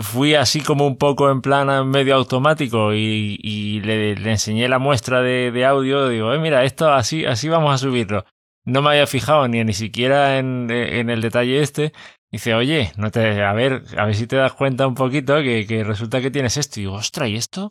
fui 0.00 0.34
así 0.34 0.60
como 0.60 0.86
un 0.86 0.96
poco 0.96 1.30
en 1.30 1.40
plan 1.40 1.88
medio 1.88 2.14
automático 2.16 2.94
y, 2.94 3.38
y 3.42 3.80
le, 3.80 4.12
enseñé 4.30 4.68
la 4.68 4.78
muestra 4.78 5.22
de, 5.22 5.64
audio. 5.64 6.08
Digo, 6.08 6.32
eh, 6.32 6.38
mira, 6.38 6.64
esto 6.64 6.92
así, 6.92 7.24
así 7.24 7.48
vamos 7.48 7.72
a 7.72 7.78
subirlo. 7.78 8.24
No 8.64 8.82
me 8.82 8.90
había 8.90 9.06
fijado 9.06 9.48
ni, 9.48 9.62
ni 9.64 9.72
siquiera 9.72 10.38
en, 10.38 10.70
en 10.70 11.10
el 11.10 11.20
detalle 11.20 11.60
este. 11.60 11.92
Dice, 12.30 12.54
oye, 12.54 12.92
no 12.96 13.10
te, 13.10 13.42
a 13.42 13.52
ver, 13.52 13.84
a 13.96 14.06
ver 14.06 14.14
si 14.14 14.26
te 14.26 14.36
das 14.36 14.52
cuenta 14.54 14.86
un 14.86 14.94
poquito 14.94 15.42
que, 15.42 15.66
que 15.66 15.84
resulta 15.84 16.20
que 16.20 16.30
tienes 16.30 16.56
esto. 16.56 16.80
Y 16.80 16.84
digo, 16.84 16.94
ostra, 16.94 17.28
¿y 17.28 17.36
esto? 17.36 17.70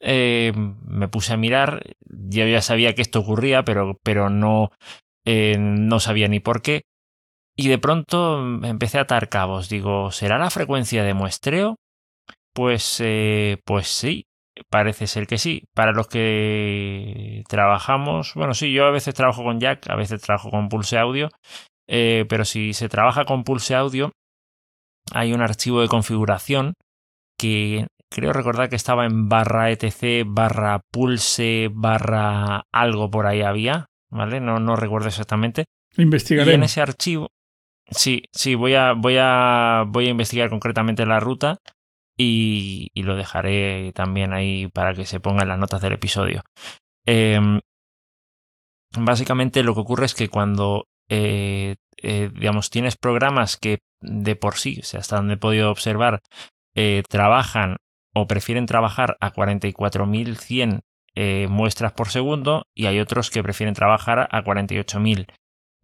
Eh, 0.00 0.52
me 0.54 1.08
puse 1.08 1.32
a 1.32 1.36
mirar, 1.36 1.82
yo 2.08 2.46
ya 2.46 2.62
sabía 2.62 2.94
que 2.94 3.02
esto 3.02 3.20
ocurría, 3.20 3.64
pero, 3.64 3.98
pero 4.02 4.30
no, 4.30 4.70
eh, 5.24 5.56
no 5.58 6.00
sabía 6.00 6.28
ni 6.28 6.40
por 6.40 6.62
qué. 6.62 6.82
Y 7.56 7.68
de 7.68 7.78
pronto 7.78 8.40
empecé 8.64 8.98
a 8.98 9.02
atar 9.02 9.28
cabos. 9.28 9.68
Digo, 9.68 10.10
¿será 10.10 10.38
la 10.38 10.50
frecuencia 10.50 11.04
de 11.04 11.14
muestreo? 11.14 11.76
Pues, 12.54 12.98
eh, 13.00 13.58
pues 13.64 13.88
sí, 13.88 14.26
parece 14.68 15.06
ser 15.06 15.26
que 15.26 15.38
sí. 15.38 15.64
Para 15.74 15.92
los 15.92 16.08
que 16.08 17.42
trabajamos, 17.48 18.34
bueno, 18.34 18.54
sí, 18.54 18.72
yo 18.72 18.86
a 18.86 18.90
veces 18.90 19.14
trabajo 19.14 19.44
con 19.44 19.60
Jack, 19.60 19.88
a 19.90 19.96
veces 19.96 20.20
trabajo 20.20 20.50
con 20.50 20.68
Pulse 20.68 20.98
Audio, 20.98 21.28
eh, 21.88 22.24
pero 22.28 22.44
si 22.44 22.72
se 22.72 22.88
trabaja 22.88 23.24
con 23.24 23.44
Pulse 23.44 23.74
Audio, 23.74 24.12
hay 25.12 25.32
un 25.32 25.42
archivo 25.42 25.80
de 25.80 25.88
configuración 25.88 26.74
que 27.38 27.86
creo 28.10 28.32
recordar 28.32 28.68
que 28.68 28.76
estaba 28.76 29.06
en 29.06 29.28
barra 29.28 29.70
etc 29.70 30.24
barra 30.26 30.80
pulse 30.92 31.70
barra 31.72 32.62
algo 32.72 33.10
por 33.10 33.26
ahí 33.26 33.42
había, 33.42 33.86
¿vale? 34.10 34.40
No, 34.40 34.60
no 34.60 34.76
recuerdo 34.76 35.08
exactamente. 35.08 35.64
Investigaré. 35.96 36.52
Y 36.52 36.54
en 36.54 36.62
ese 36.62 36.80
archivo, 36.80 37.28
Sí, 37.94 38.22
sí, 38.32 38.54
voy 38.54 38.74
a, 38.74 38.92
voy 38.92 39.16
a, 39.18 39.84
voy 39.86 40.06
a 40.06 40.10
investigar 40.10 40.48
concretamente 40.48 41.06
la 41.06 41.20
ruta 41.20 41.58
y, 42.16 42.90
lo 42.94 43.16
dejaré 43.16 43.92
también 43.94 44.32
ahí 44.32 44.68
para 44.68 44.94
que 44.94 45.06
se 45.06 45.20
ponga 45.20 45.42
en 45.42 45.48
las 45.48 45.58
notas 45.58 45.80
del 45.82 45.94
episodio. 45.94 46.42
Eh, 47.06 47.40
básicamente 48.98 49.62
lo 49.62 49.74
que 49.74 49.80
ocurre 49.80 50.06
es 50.06 50.14
que 50.14 50.28
cuando, 50.28 50.86
eh, 51.08 51.76
eh, 52.02 52.30
digamos, 52.32 52.70
tienes 52.70 52.96
programas 52.96 53.56
que 53.56 53.78
de 54.00 54.36
por 54.36 54.56
sí, 54.56 54.78
o 54.80 54.84
sea, 54.84 55.00
hasta 55.00 55.16
donde 55.16 55.34
he 55.34 55.38
podido 55.38 55.70
observar, 55.70 56.20
eh, 56.74 57.02
trabajan 57.08 57.76
o 58.14 58.26
prefieren 58.26 58.66
trabajar 58.66 59.16
a 59.20 59.32
44.100 59.32 60.80
eh, 61.14 61.46
muestras 61.48 61.92
por 61.92 62.08
segundo 62.08 62.66
y 62.74 62.86
hay 62.86 62.98
otros 62.98 63.30
que 63.30 63.42
prefieren 63.42 63.74
trabajar 63.74 64.28
a 64.30 64.42
48.000 64.42 65.26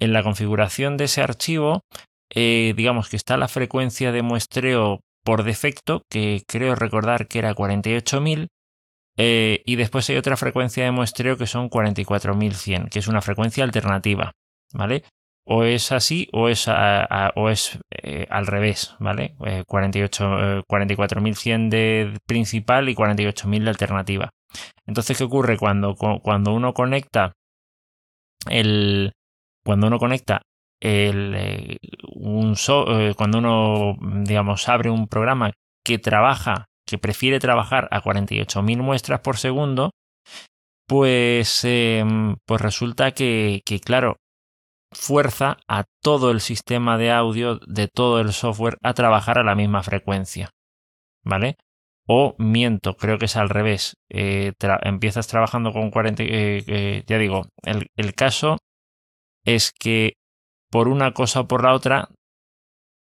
en 0.00 0.12
la 0.12 0.22
configuración 0.22 0.96
de 0.96 1.04
ese 1.04 1.22
archivo, 1.22 1.82
digamos 2.30 3.08
que 3.08 3.16
está 3.16 3.36
la 3.36 3.48
frecuencia 3.48 4.12
de 4.12 4.22
muestreo 4.22 5.00
por 5.24 5.44
defecto, 5.44 6.02
que 6.08 6.42
creo 6.46 6.74
recordar 6.74 7.28
que 7.28 7.38
era 7.38 7.54
48.000, 7.54 8.48
eh, 9.20 9.62
y 9.66 9.74
después 9.76 10.08
hay 10.08 10.16
otra 10.16 10.36
frecuencia 10.36 10.84
de 10.84 10.92
muestreo 10.92 11.36
que 11.36 11.46
son 11.46 11.68
44.100, 11.68 12.88
que 12.88 13.00
es 13.00 13.08
una 13.08 13.20
frecuencia 13.20 13.64
alternativa, 13.64 14.32
¿vale? 14.72 15.02
O 15.44 15.64
es 15.64 15.90
así 15.92 16.28
o 16.32 16.48
es, 16.48 16.68
o 16.68 17.48
es 17.48 17.78
eh, 17.90 18.26
al 18.30 18.46
revés, 18.46 18.94
¿vale? 19.00 19.34
44.100 19.38 21.68
de 21.68 22.16
principal 22.26 22.88
y 22.88 22.94
48.000 22.94 23.64
de 23.64 23.70
alternativa. 23.70 24.30
Entonces, 24.86 25.18
¿qué 25.18 25.24
ocurre 25.24 25.58
cuando, 25.58 25.96
cuando 25.96 26.54
uno 26.54 26.72
conecta 26.72 27.32
el, 28.48 29.12
cuando 29.64 29.88
uno 29.88 29.98
conecta 29.98 30.42
el, 30.80 31.34
eh, 31.36 31.76
un 32.14 32.54
eh, 32.88 33.14
cuando 33.16 33.38
uno, 33.38 33.96
digamos, 34.24 34.68
abre 34.68 34.90
un 34.90 35.08
programa 35.08 35.52
que 35.84 35.98
trabaja, 35.98 36.66
que 36.86 36.98
prefiere 36.98 37.40
trabajar 37.40 37.88
a 37.90 38.02
48.000 38.02 38.78
muestras 38.78 39.20
por 39.20 39.36
segundo, 39.36 39.90
pues, 40.86 41.64
em, 41.64 42.36
pues 42.46 42.60
resulta 42.60 43.12
que, 43.12 43.60
que, 43.64 43.80
claro, 43.80 44.16
fuerza 44.92 45.58
a 45.68 45.84
todo 46.02 46.30
el 46.30 46.40
sistema 46.40 46.98
de 46.98 47.10
audio 47.10 47.58
de 47.66 47.88
todo 47.88 48.20
el 48.20 48.32
software 48.32 48.78
a 48.82 48.94
trabajar 48.94 49.38
a 49.38 49.44
la 49.44 49.54
misma 49.54 49.82
frecuencia. 49.82 50.50
¿Vale? 51.24 51.56
O 52.06 52.34
miento, 52.38 52.96
creo 52.96 53.18
que 53.18 53.26
es 53.26 53.36
al 53.36 53.50
revés. 53.50 53.96
Eh, 54.08 54.52
empiezas 54.82 55.26
trabajando 55.28 55.72
con 55.72 55.90
40. 55.90 56.22
Eh, 56.22 56.64
eh, 56.66 57.04
ya 57.06 57.18
digo, 57.18 57.46
el, 57.64 57.88
el, 57.96 58.14
caso 58.14 58.56
es 59.44 59.72
que 59.72 60.14
por 60.70 60.88
una 60.88 61.12
cosa 61.12 61.40
o 61.40 61.48
por 61.48 61.62
la 61.64 61.74
otra 61.74 62.08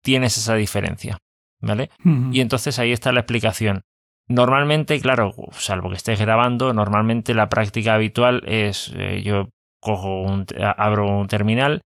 tienes 0.03 0.37
esa 0.39 0.55
diferencia. 0.55 1.19
¿Vale? 1.61 1.91
Y 2.33 2.41
entonces 2.41 2.79
ahí 2.79 2.93
está 2.93 3.13
la 3.13 3.21
explicación. 3.21 3.83
Normalmente, 4.29 5.01
claro, 5.01 5.33
salvo 5.53 5.89
que 5.89 5.97
estés 5.97 6.21
grabando, 6.21 6.75
normalmente 6.75 7.33
la 7.33 7.49
práctica 7.49 7.95
habitual 7.95 8.43
es 8.47 8.93
yo 9.23 9.49
cojo 9.81 10.23
un, 10.23 10.47
abro 10.77 11.07
un 11.07 11.29
terminal 11.29 11.81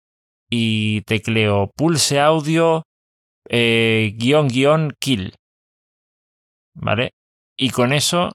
y 0.49 1.01
tecleo 1.01 1.69
pulse 1.75 2.19
audio 2.19 2.83
eh, 3.47 4.15
guion 4.17 4.47
guion 4.47 4.93
kill. 4.99 5.35
¿Vale? 6.73 7.11
Y 7.57 7.71
con 7.71 7.93
eso 7.93 8.31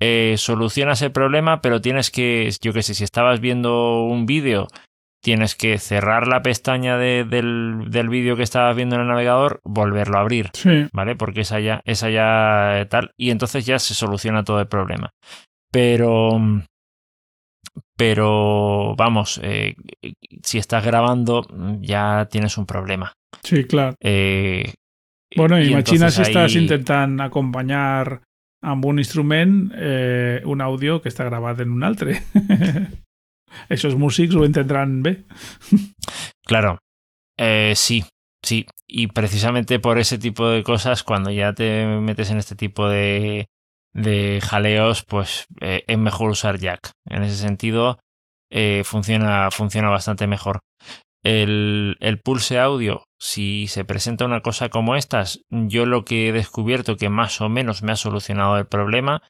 eh, 0.00 0.34
solucionas 0.36 1.02
el 1.02 1.12
problema, 1.12 1.60
pero 1.60 1.80
tienes 1.80 2.10
que, 2.10 2.50
yo 2.60 2.72
que 2.72 2.82
sé, 2.82 2.94
si 2.94 3.04
estabas 3.04 3.40
viendo 3.40 4.02
un 4.02 4.26
vídeo, 4.26 4.68
tienes 5.22 5.54
que 5.54 5.78
cerrar 5.78 6.26
la 6.26 6.42
pestaña 6.42 6.96
del, 6.96 7.86
del 7.88 8.08
vídeo 8.08 8.36
que 8.36 8.42
estabas 8.42 8.76
viendo 8.76 8.96
en 8.96 9.02
el 9.02 9.08
navegador, 9.08 9.60
volverlo 9.64 10.18
a 10.18 10.20
abrir. 10.20 10.50
¿Vale? 10.92 11.16
Porque 11.16 11.40
esa 11.40 11.60
ya, 11.60 11.80
esa 11.84 12.10
ya 12.10 12.86
tal. 12.88 13.12
Y 13.16 13.30
entonces 13.30 13.66
ya 13.66 13.78
se 13.78 13.94
soluciona 13.94 14.44
todo 14.44 14.60
el 14.60 14.68
problema. 14.68 15.10
Pero 15.70 16.40
pero 17.96 18.94
vamos, 18.96 19.40
eh, 19.42 19.74
si 20.42 20.58
estás 20.58 20.84
grabando 20.84 21.46
ya 21.80 22.28
tienes 22.30 22.56
un 22.56 22.64
problema. 22.64 23.12
Sí, 23.42 23.64
claro. 23.64 23.96
Eh, 24.00 24.72
bueno, 25.36 25.60
imagina 25.60 26.10
si 26.10 26.22
estás 26.22 26.54
intentando 26.54 27.22
acompañar 27.24 28.22
a 28.62 28.72
un 28.72 28.98
instrumento 28.98 29.74
eh, 29.76 30.42
un 30.44 30.60
audio 30.60 31.02
que 31.02 31.08
está 31.08 31.24
grabado 31.24 31.62
en 31.62 31.72
un 31.72 31.82
altre. 31.82 32.22
Esos 33.68 33.96
músicos 33.96 34.36
lo 34.36 34.44
entenderán 34.44 35.02
B. 35.02 35.24
claro, 36.46 36.78
sí, 37.74 38.04
sí. 38.42 38.66
Y 38.86 39.08
precisamente 39.08 39.78
por 39.78 39.98
ese 39.98 40.18
tipo 40.18 40.48
de 40.48 40.62
cosas, 40.62 41.02
cuando 41.02 41.30
ya 41.30 41.52
te 41.52 41.86
metes 41.86 42.30
en 42.30 42.38
este 42.38 42.56
tipo 42.56 42.88
de, 42.88 43.46
de 43.92 44.40
jaleos, 44.42 45.04
pues 45.04 45.46
eh, 45.60 45.84
es 45.86 45.98
mejor 45.98 46.30
usar 46.30 46.58
Jack. 46.58 46.92
En 47.06 47.22
ese 47.22 47.36
sentido, 47.36 47.98
eh, 48.50 48.82
funciona, 48.84 49.50
funciona 49.50 49.90
bastante 49.90 50.26
mejor. 50.26 50.60
El, 51.24 51.96
el, 52.00 52.20
pulse 52.20 52.60
audio, 52.60 53.04
si 53.18 53.66
se 53.66 53.84
presenta 53.84 54.24
una 54.24 54.40
cosa 54.40 54.68
como 54.68 54.94
estas, 54.94 55.40
yo 55.50 55.84
lo 55.84 56.04
que 56.04 56.28
he 56.28 56.32
descubierto 56.32 56.96
que 56.96 57.08
más 57.08 57.40
o 57.40 57.48
menos 57.48 57.82
me 57.82 57.92
ha 57.92 57.96
solucionado 57.96 58.56
el 58.56 58.66
problema 58.66 59.22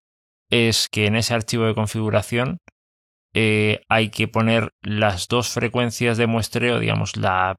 es 0.51 0.89
que 0.91 1.07
en 1.07 1.17
ese 1.17 1.35
archivo 1.35 1.65
de 1.65 1.75
configuración 1.75 2.59
eh, 3.41 3.83
hay 3.89 4.09
que 4.09 4.27
poner 4.27 4.73
las 4.83 5.29
dos 5.29 5.51
frecuencias 5.51 6.19
de 6.19 6.27
muestreo, 6.27 6.81
digamos, 6.81 7.17
la, 7.17 7.55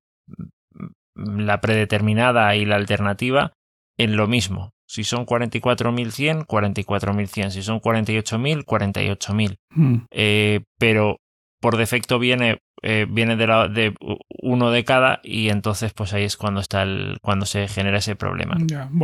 la 1.15 1.61
predeterminada 1.61 2.53
y 2.57 2.65
la 2.65 2.75
alternativa, 2.75 3.53
en 3.97 4.17
lo 4.17 4.27
mismo. 4.27 4.71
Si 4.85 5.05
son 5.05 5.25
44.100, 5.25 6.45
44.100. 6.45 7.51
Si 7.51 7.63
son 7.63 7.79
48.000, 7.79 8.65
48.000. 8.65 9.55
Hmm. 9.69 9.95
Eh, 10.11 10.65
pero 10.77 11.21
por 11.61 11.77
defecto 11.77 12.19
viene, 12.19 12.57
eh, 12.81 13.05
viene 13.09 13.37
de, 13.37 13.47
la, 13.47 13.69
de, 13.69 13.95
uno 14.41 14.71
de 14.71 14.83
cada 14.83 15.21
y 15.23 15.47
entonces 15.47 15.93
pues 15.93 16.11
ahí 16.11 16.25
es 16.25 16.35
cuando, 16.35 16.59
está 16.59 16.81
el, 16.81 17.19
cuando 17.21 17.45
se 17.45 17.69
genera 17.69 17.99
ese 17.99 18.17
problema. 18.17 18.57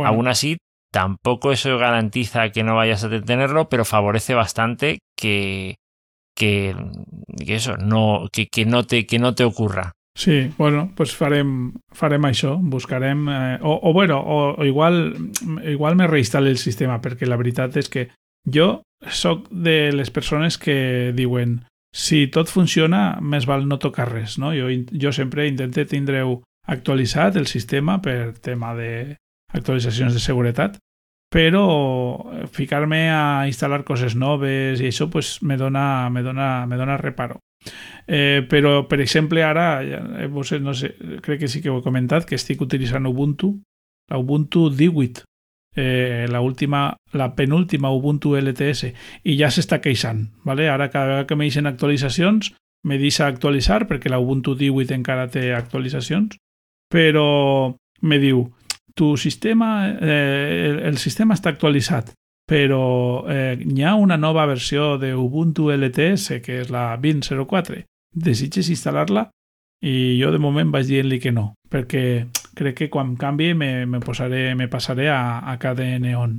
Aún 0.04 0.28
así, 0.28 0.58
tampoco 0.92 1.52
eso 1.52 1.78
garantiza 1.78 2.50
que 2.50 2.64
no 2.64 2.76
vayas 2.76 3.02
a 3.02 3.08
tenerlo, 3.22 3.70
pero 3.70 3.86
favorece 3.86 4.34
bastante 4.34 4.98
que, 5.16 5.76
que, 6.36 6.76
que 7.44 7.54
eso, 7.56 7.76
no, 7.76 8.28
que, 8.32 8.46
que, 8.46 8.64
no 8.64 8.84
te, 8.84 9.06
que 9.06 9.18
no 9.18 9.34
te 9.34 9.44
ocurra. 9.44 9.92
Sí, 10.16 10.50
bueno, 10.56 10.92
pues 10.96 11.12
farem, 11.12 11.74
farem 11.92 12.24
això, 12.24 12.54
buscarem... 12.56 13.26
Eh, 13.28 13.58
o, 13.60 13.74
o, 13.82 13.92
bueno, 13.92 14.20
o, 14.20 14.54
o 14.56 14.64
igual, 14.64 15.16
igual 15.68 15.96
me 15.96 16.08
reinstal·le 16.08 16.48
el 16.54 16.56
sistema, 16.56 17.02
perquè 17.04 17.28
la 17.28 17.36
veritat 17.36 17.76
és 17.76 17.90
que 17.92 18.06
jo 18.48 18.80
sóc 19.12 19.50
de 19.50 19.92
les 19.92 20.08
persones 20.10 20.56
que 20.56 21.12
diuen 21.12 21.58
si 21.96 22.26
tot 22.32 22.48
funciona, 22.48 23.18
més 23.20 23.44
val 23.48 23.68
no 23.68 23.80
tocar 23.80 24.08
res, 24.08 24.38
no? 24.40 24.54
Jo, 24.56 24.68
jo 24.92 25.12
sempre 25.16 25.46
intento 25.48 25.84
tindreu 25.88 26.40
actualitzat 26.66 27.36
el 27.36 27.46
sistema 27.46 28.00
per 28.02 28.34
tema 28.44 28.74
d'actualitzacions 28.76 30.16
de 30.16 30.20
seguretat, 30.20 30.76
però 31.32 32.46
ficar-me 32.52 33.08
a 33.10 33.46
instal·lar 33.50 33.82
coses 33.84 34.14
noves 34.14 34.80
i 34.80 34.90
això 34.90 35.08
pues, 35.10 35.40
me, 35.42 35.56
dona, 35.58 36.08
me, 36.10 36.22
dona, 36.22 36.66
me 36.66 36.78
dona 36.78 36.96
reparo. 37.00 37.40
Eh, 38.06 38.46
però, 38.48 38.86
per 38.86 39.00
exemple, 39.00 39.42
ara, 39.42 39.82
eh, 39.82 40.26
vos, 40.30 40.52
no 40.62 40.74
sé, 40.74 40.94
crec 41.22 41.40
que 41.40 41.48
sí 41.48 41.62
que 41.62 41.70
ho 41.70 41.80
he 41.80 41.84
comentat, 41.84 42.26
que 42.26 42.38
estic 42.38 42.62
utilitzant 42.62 43.08
Ubuntu, 43.10 43.56
la 44.10 44.20
Ubuntu 44.22 44.68
18, 44.70 45.24
eh, 45.76 46.26
la, 46.30 46.40
última, 46.40 46.96
la 47.12 47.34
penúltima 47.34 47.90
Ubuntu 47.90 48.36
LTS, 48.38 48.92
i 49.24 49.36
ja 49.40 49.50
s'està 49.50 49.80
queixant. 49.82 50.28
¿vale? 50.44 50.70
Ara, 50.70 50.90
cada 50.90 51.06
vegada 51.06 51.26
que 51.26 51.36
me 51.36 51.50
deixen 51.50 51.66
actualitzacions, 51.66 52.54
me 52.86 52.98
deixa 52.98 53.26
actualitzar, 53.26 53.86
perquè 53.90 54.12
la 54.12 54.22
Ubuntu 54.22 54.54
18 54.54 54.94
encara 54.94 55.26
té 55.28 55.50
actualitzacions, 55.54 56.38
però 56.92 57.74
me 58.02 58.18
diu, 58.22 58.46
tu 58.96 59.16
sistema, 59.16 59.90
eh, 60.00 60.70
el, 60.70 60.78
el 60.88 60.96
sistema 60.98 61.36
està 61.36 61.52
actualitzat, 61.52 62.14
però 62.48 63.26
eh, 63.28 63.58
una 63.94 64.16
nova 64.16 64.46
versió 64.46 64.96
de 64.98 65.14
Ubuntu 65.14 65.70
LTS, 65.70 66.40
que 66.42 66.62
és 66.62 66.72
la 66.72 66.96
20.04. 66.96 67.84
Desitges 68.16 68.70
instal·lar-la? 68.72 69.28
I 69.84 70.16
jo 70.16 70.32
de 70.32 70.40
moment 70.40 70.72
vaig 70.72 70.88
dient-li 70.88 71.20
que 71.20 71.34
no, 71.36 71.50
perquè 71.68 72.26
crec 72.56 72.78
que 72.78 72.88
quan 72.90 73.14
canvi 73.20 73.52
me, 73.54 73.84
me, 73.84 74.00
posaré, 74.00 74.54
me 74.56 74.70
passaré 74.72 75.10
a, 75.12 75.44
a 75.44 75.58
KDE 75.60 75.98
Neon. 76.00 76.38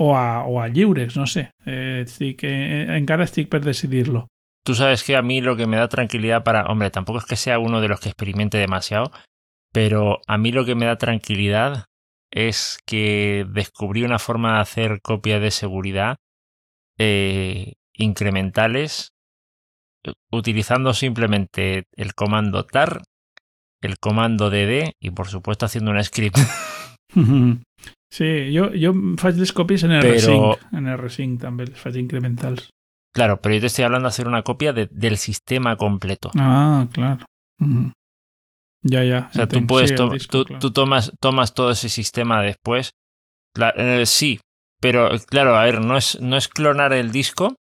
O 0.00 0.16
a, 0.16 0.44
o 0.44 0.60
a 0.60 0.68
no 0.68 1.26
sé. 1.26 1.50
Eh, 1.66 2.02
estic, 2.04 2.42
eh, 2.42 2.96
encara 2.96 3.24
estic 3.24 3.48
per 3.48 3.62
decidir-lo. 3.62 4.26
Tú 4.64 4.74
sabes 4.74 5.04
que 5.04 5.16
a 5.16 5.22
mí 5.22 5.40
lo 5.40 5.56
que 5.56 5.66
me 5.66 5.76
da 5.76 5.88
tranquilidad 5.88 6.42
para... 6.44 6.66
Hombre, 6.66 6.90
tampoco 6.90 7.20
es 7.20 7.24
que 7.24 7.36
sea 7.36 7.58
uno 7.58 7.80
de 7.80 7.88
los 7.88 8.00
que 8.00 8.08
experimente 8.08 8.58
demasiado, 8.58 9.12
pero 9.72 10.20
a 10.26 10.38
mí 10.38 10.52
lo 10.52 10.64
que 10.64 10.74
me 10.74 10.86
da 10.86 10.96
tranquilidad 10.96 11.84
es 12.30 12.78
que 12.86 13.46
descubrí 13.48 14.02
una 14.02 14.18
forma 14.18 14.54
de 14.54 14.60
hacer 14.60 15.00
copias 15.02 15.40
de 15.40 15.50
seguridad 15.50 16.16
eh, 16.98 17.74
incrementales 17.94 19.12
utilizando 20.30 20.92
simplemente 20.94 21.84
el 21.96 22.14
comando 22.14 22.64
tar, 22.64 23.02
el 23.82 23.98
comando 23.98 24.50
dd 24.50 24.92
y 25.00 25.10
por 25.10 25.28
supuesto 25.28 25.66
haciendo 25.66 25.90
un 25.90 26.02
script. 26.02 26.38
Sí, 28.10 28.52
yo, 28.52 28.72
yo 28.72 28.94
faig 29.18 29.36
les 29.36 29.52
en 29.82 29.90
R5, 29.90 30.58
en 30.72 30.86
R5 30.86 31.38
también 31.38 31.68
les 31.68 31.78
faig 31.78 31.96
incrementals. 31.96 32.70
Claro, 33.14 33.40
pero 33.42 33.54
yo 33.54 33.60
te 33.60 33.66
estoy 33.66 33.84
hablando 33.84 34.06
de 34.06 34.08
hacer 34.08 34.28
una 34.28 34.42
copia 34.42 34.72
de, 34.72 34.88
del 34.90 35.18
sistema 35.18 35.76
completo. 35.76 36.30
Ah, 36.38 36.86
claro. 36.90 37.26
Ya, 38.82 39.04
ya. 39.04 39.28
O 39.30 39.34
sea, 39.34 39.48
tú 39.48 39.66
puedes 39.66 39.94
tú, 39.94 40.44
tú, 40.44 40.72
tomas, 40.72 41.12
tomas 41.20 41.54
todo 41.54 41.70
ese 41.72 41.88
sistema 41.88 42.42
después. 42.42 42.92
Eh, 43.76 44.06
sí, 44.06 44.40
pero 44.80 45.10
claro, 45.26 45.56
a 45.56 45.64
ver, 45.64 45.80
no 45.80 45.96
es, 45.96 46.20
no 46.20 46.36
es 46.36 46.48
clonar 46.48 46.92
el 46.92 47.10
disco. 47.10 47.56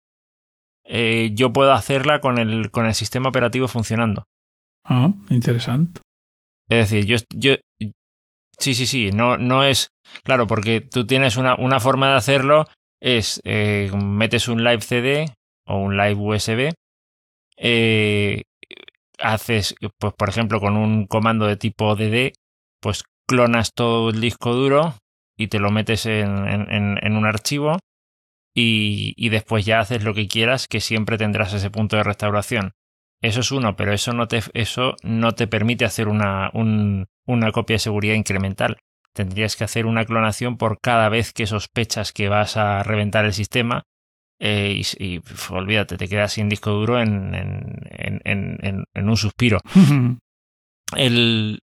Eh, 0.84 1.30
yo 1.34 1.52
puedo 1.52 1.72
hacerla 1.72 2.20
con 2.20 2.38
el, 2.38 2.70
con 2.70 2.86
el 2.86 2.94
sistema 2.94 3.28
operativo 3.28 3.68
funcionando. 3.68 4.24
Ah, 4.84 5.12
interesante. 5.30 6.00
Es 6.68 6.90
decir, 6.90 7.06
yo, 7.06 7.16
yo 7.34 7.56
sí, 8.58 8.74
sí, 8.74 8.86
sí, 8.86 9.10
no, 9.12 9.38
no 9.38 9.64
es, 9.64 9.88
claro, 10.22 10.46
porque 10.46 10.80
tú 10.80 11.06
tienes 11.06 11.36
una, 11.36 11.56
una 11.56 11.80
forma 11.80 12.08
de 12.10 12.16
hacerlo, 12.16 12.66
es, 13.00 13.40
eh, 13.44 13.90
metes 13.94 14.48
un 14.48 14.64
live 14.64 14.80
CD 14.80 15.26
o 15.66 15.78
un 15.78 15.96
live 15.96 16.14
USB, 16.14 16.72
eh, 17.56 18.42
haces, 19.18 19.74
pues 19.98 20.14
por 20.14 20.28
ejemplo, 20.28 20.60
con 20.60 20.76
un 20.76 21.06
comando 21.06 21.46
de 21.46 21.56
tipo 21.56 21.94
dd, 21.96 22.32
pues 22.80 23.04
clonas 23.26 23.72
todo 23.74 24.10
el 24.10 24.20
disco 24.20 24.52
duro 24.52 24.94
y 25.36 25.48
te 25.48 25.58
lo 25.58 25.70
metes 25.70 26.06
en, 26.06 26.46
en, 26.46 27.16
un 27.16 27.24
archivo 27.26 27.78
y, 28.54 29.14
y, 29.16 29.30
después 29.30 29.64
ya 29.64 29.80
haces 29.80 30.04
lo 30.04 30.14
que 30.14 30.28
quieras, 30.28 30.68
que 30.68 30.80
siempre 30.80 31.18
tendrás 31.18 31.52
ese 31.52 31.70
punto 31.70 31.96
de 31.96 32.04
restauración. 32.04 32.72
Eso 33.20 33.40
es 33.40 33.50
uno, 33.50 33.74
pero 33.74 33.92
eso 33.92 34.12
no 34.12 34.28
te, 34.28 34.42
eso 34.52 34.94
no 35.02 35.32
te 35.32 35.46
permite 35.46 35.84
hacer 35.84 36.08
una, 36.08 36.50
un, 36.52 37.06
una 37.26 37.52
copia 37.52 37.74
de 37.74 37.80
seguridad 37.80 38.14
incremental. 38.14 38.76
Tendrías 39.12 39.56
que 39.56 39.64
hacer 39.64 39.86
una 39.86 40.04
clonación 40.04 40.56
por 40.56 40.78
cada 40.80 41.08
vez 41.08 41.32
que 41.32 41.46
sospechas 41.46 42.12
que 42.12 42.28
vas 42.28 42.56
a 42.56 42.82
reventar 42.82 43.24
el 43.24 43.32
sistema 43.32 43.84
eh, 44.46 44.78
y, 44.78 45.04
y, 45.16 45.22
olvídate, 45.50 45.96
te 45.96 46.06
quedas 46.06 46.34
sin 46.34 46.50
disco 46.50 46.70
duro 46.70 47.00
en, 47.00 47.34
en, 47.34 48.20
en, 48.24 48.84
en 48.92 49.08
un 49.08 49.16
suspiro. 49.16 49.60
El, 50.94 51.60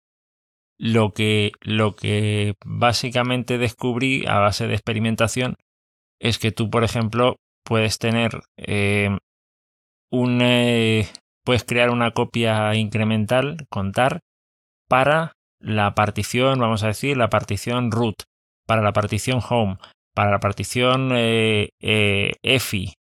lo, 0.79 1.13
que, 1.13 1.51
lo 1.61 1.97
que 1.97 2.55
básicamente 2.65 3.59
descubrí 3.59 4.25
a 4.27 4.39
base 4.39 4.69
de 4.69 4.75
experimentación 4.75 5.57
es 6.21 6.39
que 6.39 6.53
tú, 6.53 6.71
por 6.71 6.85
ejemplo, 6.85 7.37
puedes 7.65 7.99
tener 7.99 8.41
eh, 8.57 9.11
un... 10.11 10.41
Eh, 10.41 11.09
puedes 11.45 11.65
crear 11.65 11.91
una 11.91 12.13
copia 12.13 12.75
incremental, 12.75 13.67
contar, 13.71 14.21
para 14.89 15.33
la 15.59 15.95
partición, 15.95 16.61
vamos 16.61 16.85
a 16.85 16.89
decir, 16.89 17.17
la 17.17 17.29
partición 17.29 17.91
root, 17.91 18.23
para 18.67 18.83
la 18.83 18.93
partición 18.93 19.41
home, 19.49 19.79
para 20.19 20.33
la 20.33 20.41
partición 20.41 21.13
eh, 21.15 21.69
eh, 21.79 22.33
EFI, 22.43 22.95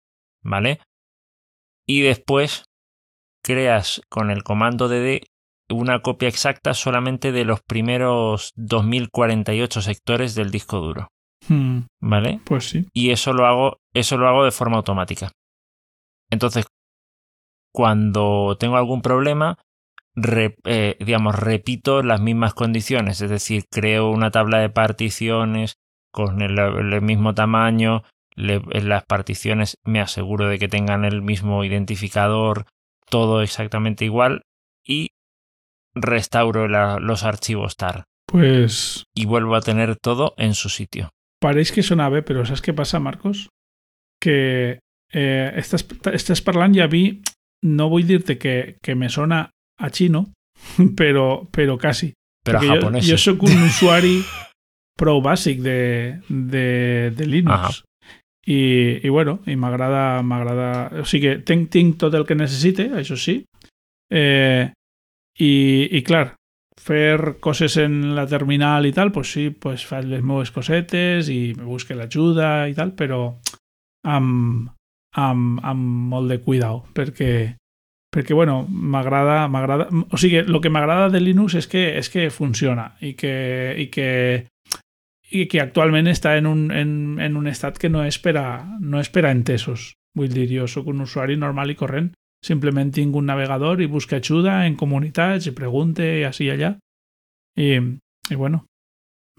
¿vale? 0.42 0.80
Y 1.88 2.02
después 2.02 2.66
creas 3.42 4.02
con 4.10 4.30
el 4.30 4.42
comando 4.42 4.86
dd 4.86 5.22
una 5.70 6.02
copia 6.02 6.28
exacta 6.28 6.74
solamente 6.74 7.32
de 7.32 7.46
los 7.46 7.62
primeros 7.62 8.52
2048 8.56 9.80
sectores 9.80 10.34
del 10.34 10.50
disco 10.50 10.80
duro. 10.80 11.08
Hmm. 11.48 11.86
¿Vale? 12.02 12.42
Pues 12.44 12.68
sí. 12.68 12.86
Y 12.92 13.12
eso 13.12 13.32
lo 13.32 13.46
hago, 13.46 13.78
eso 13.94 14.18
lo 14.18 14.28
hago 14.28 14.44
de 14.44 14.50
forma 14.50 14.76
automática. 14.76 15.32
Entonces, 16.30 16.66
cuando 17.72 18.58
tengo 18.60 18.76
algún 18.76 19.00
problema, 19.00 19.56
eh, 20.22 20.96
digamos, 21.00 21.34
repito 21.34 22.02
las 22.02 22.20
mismas 22.20 22.52
condiciones, 22.52 23.22
es 23.22 23.30
decir, 23.30 23.64
creo 23.70 24.10
una 24.10 24.30
tabla 24.30 24.58
de 24.58 24.68
particiones 24.68 25.78
con 26.16 26.40
el, 26.40 27.02
mismo 27.02 27.34
tamaño, 27.34 28.02
en 28.36 28.88
las 28.88 29.04
particiones 29.04 29.76
me 29.84 30.00
aseguro 30.00 30.48
de 30.48 30.58
que 30.58 30.66
tengan 30.66 31.04
el 31.04 31.20
mismo 31.20 31.62
identificador, 31.62 32.64
todo 33.10 33.42
exactamente 33.42 34.06
igual 34.06 34.42
y 34.82 35.10
restauro 35.94 36.68
los 36.98 37.22
archivos 37.22 37.76
TAR. 37.76 38.04
Pues... 38.26 39.04
Y 39.14 39.26
vuelvo 39.26 39.56
a 39.56 39.60
tener 39.60 39.96
todo 39.96 40.34
en 40.38 40.54
su 40.54 40.70
sitio. 40.70 41.10
Parece 41.38 41.74
que 41.74 41.82
suena 41.82 42.08
bé, 42.08 42.22
pero 42.22 42.46
¿sabes 42.46 42.62
qué 42.62 42.72
pasa, 42.72 42.98
Marcos? 42.98 43.50
Que 44.18 44.80
eh, 45.12 45.52
estás, 45.54 45.86
estás 46.12 46.40
parlant 46.40 46.74
i 46.74 46.80
a 46.80 46.88
mi 46.88 47.20
no 47.62 47.90
vull 47.92 48.08
dir-te 48.08 48.38
que, 48.40 48.78
que 48.82 48.96
me 48.96 49.10
sona 49.12 49.50
a 49.76 49.90
xino, 49.92 50.32
però, 50.98 51.44
però 51.52 51.76
quasi. 51.76 52.14
Però 52.40 52.62
Perquè 52.62 52.72
japonès. 52.72 53.04
Jo, 53.04 53.12
jo 53.12 53.20
sóc 53.20 53.44
un 53.44 53.68
usuari 53.68 54.16
prou 54.96 55.20
bàsic 55.24 55.60
de, 55.64 56.20
de, 56.28 56.66
de 57.16 57.26
Linux. 57.26 57.82
I, 58.46 59.00
I 59.02 59.10
bueno, 59.10 59.40
i 59.46 59.56
m'agrada... 59.58 60.22
m'agrada 60.22 60.70
O 61.02 61.06
sigui, 61.08 61.40
tinc, 61.46 61.68
tinc 61.74 61.98
tot 62.00 62.14
el 62.14 62.26
que 62.26 62.38
necessite, 62.38 62.88
això 62.94 63.18
sí. 63.18 63.40
Eh, 64.12 64.70
i, 65.42 65.52
I 65.98 66.02
clar, 66.06 66.30
fer 66.80 67.36
coses 67.42 67.76
en 67.82 68.14
la 68.14 68.26
terminal 68.30 68.86
i 68.86 68.94
tal, 68.94 69.10
pues 69.12 69.32
sí, 69.34 69.50
pues 69.50 69.84
faig 69.88 70.06
les 70.08 70.22
meves 70.24 70.52
cosetes 70.54 71.30
i 71.32 71.52
me 71.58 71.66
busque 71.66 71.96
l'ajuda 71.98 72.68
i 72.70 72.76
tal, 72.78 72.94
però 72.96 73.20
amb, 74.06 74.68
amb, 75.16 75.62
amb 75.66 76.12
molt 76.12 76.30
de 76.30 76.38
cuidado, 76.44 76.84
perquè, 76.94 77.56
perquè 78.14 78.36
bueno, 78.36 78.62
m'agrada, 78.68 79.46
m'agrada, 79.50 79.88
o 79.90 80.20
sigui, 80.20 80.44
el 80.44 80.60
que 80.62 80.70
m'agrada 80.70 81.10
de 81.10 81.20
Linux 81.20 81.58
és 81.58 81.66
que, 81.66 81.88
és 81.98 82.12
que 82.12 82.30
funciona 82.30 82.92
i 83.00 83.16
que, 83.18 83.34
i 83.82 83.88
que, 83.90 84.10
i 85.32 85.46
que 85.50 85.60
actualment 85.60 86.06
està 86.06 86.36
en 86.38 86.46
un, 86.46 86.70
en, 86.70 86.90
en 87.20 87.36
un 87.36 87.46
estat 87.50 87.78
que 87.78 87.88
no 87.90 88.04
és, 88.06 88.18
per 88.22 88.36
a, 88.38 88.46
no 88.80 89.00
és 89.00 89.08
per 89.10 89.24
a 89.26 89.32
entesos. 89.34 89.92
Vull 90.16 90.30
dir, 90.32 90.46
jo 90.52 90.66
sóc 90.70 90.86
un 90.92 91.00
usuari 91.04 91.36
normal 91.36 91.70
i 91.70 91.76
corrent, 91.76 92.12
simplement 92.46 92.92
tinc 92.94 93.16
un 93.18 93.26
navegador 93.26 93.80
i 93.82 93.88
busca 93.90 94.20
ajuda 94.20 94.60
en 94.66 94.76
comunitats 94.78 95.48
i 95.50 95.52
pregunte 95.56 96.04
i 96.20 96.24
així 96.24 96.46
i 96.46 96.52
allà. 96.54 96.76
I, 97.58 97.72
i 98.30 98.34
bueno, 98.38 98.62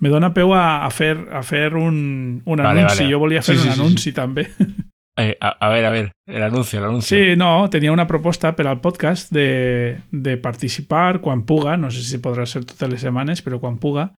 me 0.01 0.09
dona 0.09 0.33
peu 0.33 0.51
a, 0.53 0.83
a 0.85 0.89
fer, 0.91 1.15
a 1.31 1.41
fer 1.45 1.71
un, 1.75 2.41
un 2.45 2.57
Vale, 2.57 2.81
anunci. 2.83 3.03
vale. 3.03 3.11
Jo 3.13 3.19
volia 3.23 3.41
fer 3.41 3.55
Sí, 3.55 3.61
sí, 3.63 3.67
un 3.69 3.73
sí, 3.73 3.79
anunci 3.79 4.13
també. 4.13 4.47
Eh, 5.19 5.35
a, 5.41 5.49
a, 5.49 5.69
ver, 5.69 5.85
a 5.85 5.89
ver, 5.89 6.11
el 6.27 6.43
anuncio, 6.43 6.77
el 6.77 6.85
anuncio. 6.85 7.17
Sí, 7.17 7.35
no, 7.35 7.67
tenia 7.71 7.91
una 7.91 8.05
proposta 8.05 8.55
per 8.55 8.67
al 8.67 8.81
podcast 8.81 9.31
de, 9.33 9.97
de 10.11 10.37
participar 10.37 11.21
quan 11.21 11.41
puga, 11.49 11.73
no 11.75 11.89
sé 11.89 12.03
si 12.05 12.19
podrà 12.21 12.45
ser 12.45 12.61
totes 12.69 12.91
les 12.91 13.01
setmanes, 13.01 13.41
però 13.41 13.57
quan 13.57 13.79
puga, 13.81 14.11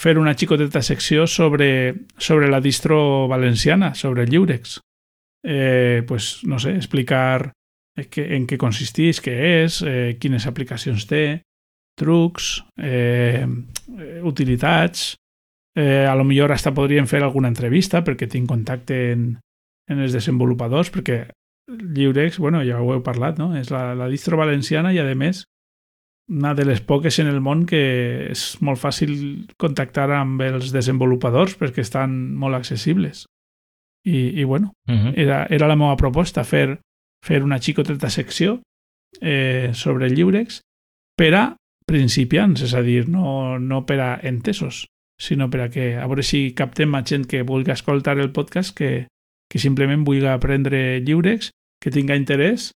fer 0.00 0.16
una 0.16 0.32
xicoteta 0.32 0.80
secció 0.80 1.26
sobre, 1.26 2.08
sobre 2.16 2.48
la 2.48 2.62
distro 2.64 3.28
valenciana, 3.28 3.92
sobre 3.94 4.24
el 4.24 4.30
Lliurex. 4.32 4.80
Eh, 5.44 6.02
pues, 6.08 6.40
no 6.44 6.58
sé, 6.58 6.72
explicar 6.72 7.52
que, 8.08 8.24
en 8.36 8.48
què 8.48 8.56
consisteix, 8.56 9.20
què 9.20 9.36
és, 9.60 9.82
eh, 9.84 10.16
quines 10.18 10.48
aplicacions 10.48 11.04
té, 11.06 11.42
trucs, 12.00 12.64
eh, 12.80 13.44
utilitats... 14.24 15.14
Eh, 15.76 16.06
a 16.08 16.14
lo 16.16 16.24
millor 16.24 16.54
hasta 16.54 16.70
podríem 16.72 17.04
fer 17.04 17.18
alguna 17.20 17.50
entrevista 17.52 18.00
perquè 18.00 18.24
tinc 18.32 18.48
contacte 18.48 18.96
en, 19.12 19.26
en 19.90 20.00
els 20.02 20.12
desenvolupadors, 20.12 20.90
perquè 20.90 21.26
Lliurex, 21.66 22.38
bueno, 22.38 22.62
ja 22.62 22.80
ho 22.80 22.92
heu 22.94 23.02
parlat, 23.02 23.38
no? 23.38 23.50
És 23.58 23.72
la, 23.74 23.94
la 23.98 24.08
distro 24.08 24.38
valenciana 24.38 24.92
i, 24.94 25.00
a 25.02 25.14
més, 25.18 25.44
una 26.28 26.54
de 26.54 26.64
les 26.64 26.80
poques 26.80 27.18
en 27.18 27.26
el 27.30 27.40
món 27.40 27.64
que 27.66 28.30
és 28.30 28.44
molt 28.62 28.80
fàcil 28.82 29.46
contactar 29.58 30.10
amb 30.14 30.42
els 30.42 30.72
desenvolupadors 30.74 31.56
perquè 31.58 31.82
estan 31.82 32.34
molt 32.34 32.58
accessibles. 32.58 33.26
I, 34.06 34.40
i 34.40 34.44
bueno, 34.44 34.72
Uh 34.88 34.94
-huh. 34.94 35.12
era, 35.16 35.46
era 35.50 35.66
la 35.66 35.76
meva 35.76 35.96
proposta, 35.96 36.44
fer, 36.44 36.78
fer 37.24 37.42
una 37.42 37.58
xicoteta 37.58 38.08
secció 38.10 38.62
eh, 39.20 39.70
sobre 39.74 40.08
Lliurex 40.08 40.60
per 41.16 41.34
a 41.34 41.56
principiants, 41.86 42.62
és 42.62 42.74
a 42.74 42.82
dir, 42.82 43.08
no, 43.08 43.58
no 43.58 43.84
per 43.86 44.00
a 44.00 44.20
entesos, 44.22 44.86
sinó 45.18 45.50
per 45.50 45.60
a 45.60 45.70
que, 45.70 45.96
a 45.96 46.06
veure 46.06 46.22
si 46.22 46.52
captem 46.54 46.94
a 46.94 47.02
gent 47.02 47.26
que 47.26 47.42
vulgui 47.42 47.72
escoltar 47.72 48.18
el 48.18 48.32
podcast 48.32 48.76
que, 48.76 49.08
que 49.48 49.58
simplement 49.58 50.04
vulgui 50.04 50.26
aprendre 50.26 51.00
Lliurex, 51.00 51.50
que 51.80 51.90
tinga 51.90 52.16
interès 52.16 52.70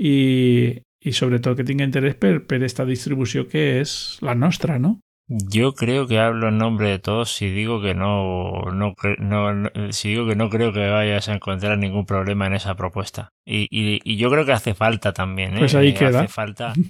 i, 0.00 0.80
i 1.04 1.12
sobretot 1.12 1.56
que 1.58 1.64
tinga 1.64 1.84
interès 1.84 2.14
per, 2.16 2.46
per 2.46 2.62
esta 2.64 2.84
distribució 2.88 3.46
que 3.48 3.80
és 3.80 4.18
la 4.22 4.34
nostra, 4.34 4.78
no? 4.78 5.00
Yo 5.26 5.72
creo 5.72 6.06
que 6.06 6.18
hablo 6.18 6.48
en 6.48 6.58
nombre 6.58 6.90
de 6.90 6.98
todos 6.98 7.32
si 7.32 7.48
digo 7.48 7.80
que 7.80 7.94
no, 7.94 8.64
no, 8.72 8.94
no, 9.18 9.54
no- 9.54 9.92
si 9.92 10.10
digo 10.10 10.26
que 10.28 10.36
no 10.36 10.50
creo 10.50 10.70
que 10.72 10.86
vayas 10.90 11.28
a 11.30 11.34
encontrar 11.34 11.78
ningún 11.78 12.04
problema 12.04 12.46
en 12.46 12.52
esa 12.52 12.74
propuesta. 12.76 13.30
Y, 13.46 13.62
y, 13.70 14.00
y 14.04 14.16
yo 14.18 14.30
creo 14.30 14.44
que 14.44 14.52
hace 14.52 14.74
falta 14.74 15.12
también, 15.14 15.54
¿eh? 15.56 15.60
Pues 15.60 15.74
ahí 15.74 15.88
Eh, 15.88 15.94
queda. 15.94 16.20
Hace 16.20 16.28
falta. 16.28 16.74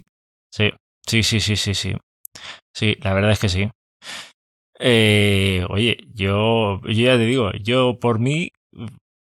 Sí, 0.52 0.70
sí, 1.06 1.22
sí, 1.24 1.40
sí, 1.40 1.56
sí, 1.56 1.74
sí. 1.74 1.94
Sí, 2.72 2.96
la 3.02 3.12
verdad 3.14 3.32
es 3.32 3.40
que 3.40 3.48
sí. 3.48 3.68
Eh, 4.78 5.64
oye, 5.68 5.98
yo, 6.14 6.80
yo 6.82 6.90
ya 6.90 7.16
te 7.16 7.24
digo, 7.26 7.52
yo 7.62 7.98
por 8.00 8.18
mí, 8.18 8.50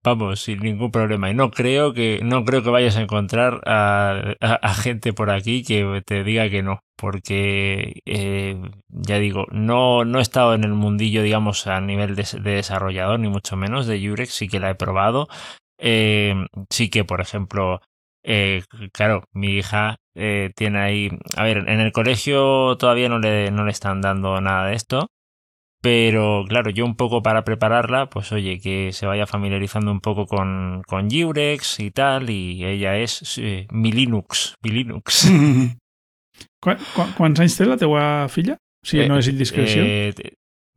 vamos, 0.04 0.40
sin 0.40 0.60
ningún 0.60 0.90
problema. 0.90 1.30
Y 1.30 1.34
no 1.34 1.50
creo 1.50 1.92
que, 1.94 2.20
no 2.22 2.44
creo 2.44 2.62
que 2.62 2.70
vayas 2.70 2.96
a 2.96 3.02
encontrar 3.02 3.60
a, 3.66 4.34
a- 4.40 4.54
a 4.54 4.74
gente 4.74 5.12
por 5.12 5.30
aquí 5.30 5.64
que 5.64 6.02
te 6.06 6.24
diga 6.24 6.48
que 6.50 6.62
no. 6.62 6.80
Porque, 6.96 8.00
eh, 8.06 8.56
ya 8.88 9.18
digo, 9.18 9.46
no, 9.50 10.04
no 10.04 10.18
he 10.20 10.22
estado 10.22 10.54
en 10.54 10.64
el 10.64 10.74
mundillo, 10.74 11.22
digamos, 11.22 11.66
a 11.66 11.80
nivel 11.80 12.14
de, 12.16 12.24
de 12.42 12.50
desarrollador, 12.56 13.18
ni 13.20 13.28
mucho 13.28 13.56
menos 13.56 13.86
de 13.86 14.06
Jurex, 14.06 14.32
sí 14.32 14.48
que 14.48 14.60
la 14.60 14.70
he 14.70 14.74
probado. 14.76 15.28
Eh, 15.78 16.34
sí 16.70 16.90
que, 16.90 17.04
por 17.04 17.20
ejemplo, 17.20 17.80
eh, 18.22 18.62
claro, 18.92 19.24
mi 19.32 19.56
hija 19.58 19.96
eh, 20.14 20.50
tiene 20.56 20.78
ahí. 20.80 21.10
A 21.36 21.44
ver, 21.44 21.58
en 21.68 21.80
el 21.80 21.92
colegio 21.92 22.76
todavía 22.78 23.08
no 23.08 23.18
le, 23.18 23.50
no 23.50 23.64
le 23.64 23.70
están 23.72 24.00
dando 24.00 24.40
nada 24.40 24.66
de 24.68 24.74
esto. 24.76 25.08
Pero 25.84 26.46
claro, 26.48 26.70
yo 26.70 26.86
un 26.86 26.96
poco 26.96 27.22
para 27.22 27.44
prepararla, 27.44 28.08
pues 28.08 28.32
oye, 28.32 28.58
que 28.58 28.90
se 28.92 29.04
vaya 29.04 29.26
familiarizando 29.26 29.92
un 29.92 30.00
poco 30.00 30.24
con, 30.24 30.80
con 30.86 31.10
Jurex 31.10 31.78
y 31.78 31.90
tal. 31.90 32.30
Y 32.30 32.64
ella 32.64 32.96
es 32.96 33.36
eh, 33.36 33.66
mi 33.70 33.92
Linux, 33.92 34.54
mi 34.62 34.70
Linux. 34.70 35.30
Qu 36.64 36.72
qu 36.96 37.04
quants 37.18 37.42
anys 37.44 37.58
té 37.58 37.66
la 37.68 37.76
teua 37.76 38.26
filla? 38.32 38.56
Si 38.80 38.96
Eh, 38.98 39.08
no 39.08 39.18
és 39.20 39.28
indiscreció. 39.28 39.84
Eh, 39.84 40.14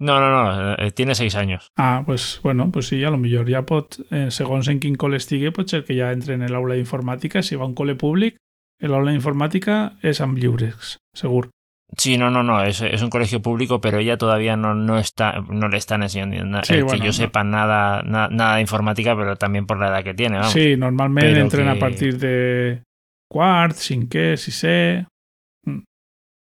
no, 0.03 0.19
no, 0.19 0.27
no, 0.29 0.75
eh, 0.75 0.91
tiene 0.91 1.15
seis 1.15 1.35
años. 1.35 1.71
Ah, 1.77 2.03
pues 2.05 2.41
bueno, 2.43 2.69
pues 2.69 2.87
sí, 2.87 3.01
a 3.05 3.09
lo 3.09 3.17
millor 3.17 3.49
ja 3.49 3.63
pot, 3.65 3.95
eh, 4.11 4.27
segons 4.29 4.67
en 4.67 4.81
quin 4.83 4.99
col·le 4.99 5.17
estigui, 5.17 5.55
pot 5.55 5.71
ser 5.71 5.85
que 5.87 5.95
ja 5.95 6.11
entre 6.11 6.35
en 6.35 6.43
l'aula 6.51 6.75
d'informàtica. 6.75 7.41
Si 7.41 7.55
va 7.55 7.63
a 7.63 7.71
un 7.71 7.75
col·le 7.79 7.95
públic, 7.95 8.35
l'aula 8.83 9.15
d'informàtica 9.15 9.97
és 10.03 10.19
amb 10.19 10.37
lliures, 10.37 10.97
segur. 11.15 11.47
Sí, 11.95 12.17
no, 12.17 12.29
no, 12.29 12.43
no, 12.43 12.63
es, 12.63 12.81
es 12.81 13.01
un 13.01 13.09
colegio 13.09 13.41
público, 13.41 13.79
pero 13.79 13.99
ella 13.99 14.17
todavía 14.17 14.57
no, 14.57 14.75
no 14.75 14.99
está, 14.99 15.41
no 15.49 15.69
le 15.69 15.77
están 15.77 16.03
enseñando 16.03 16.43
nada, 16.43 16.63
Sí, 16.65 16.75
eh, 16.75 16.81
bueno, 16.83 16.99
que 16.99 17.05
yo 17.05 17.11
no. 17.11 17.13
sepa 17.13 17.43
nada, 17.45 18.01
na- 18.03 18.27
nada 18.27 18.55
de 18.55 18.61
informática, 18.61 19.15
pero 19.15 19.37
también 19.37 19.65
por 19.65 19.79
la 19.79 19.87
edad 19.87 20.03
que 20.03 20.13
tiene, 20.13 20.37
vamos. 20.37 20.51
Sí, 20.51 20.75
normalment 20.75 21.31
Però 21.33 21.41
entren 21.45 21.67
a 21.69 21.79
partir 21.79 22.17
de 22.19 22.83
quart, 23.31 23.75
cinquè, 23.75 24.35
sisè... 24.37 25.05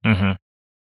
Ujú. 0.05 0.35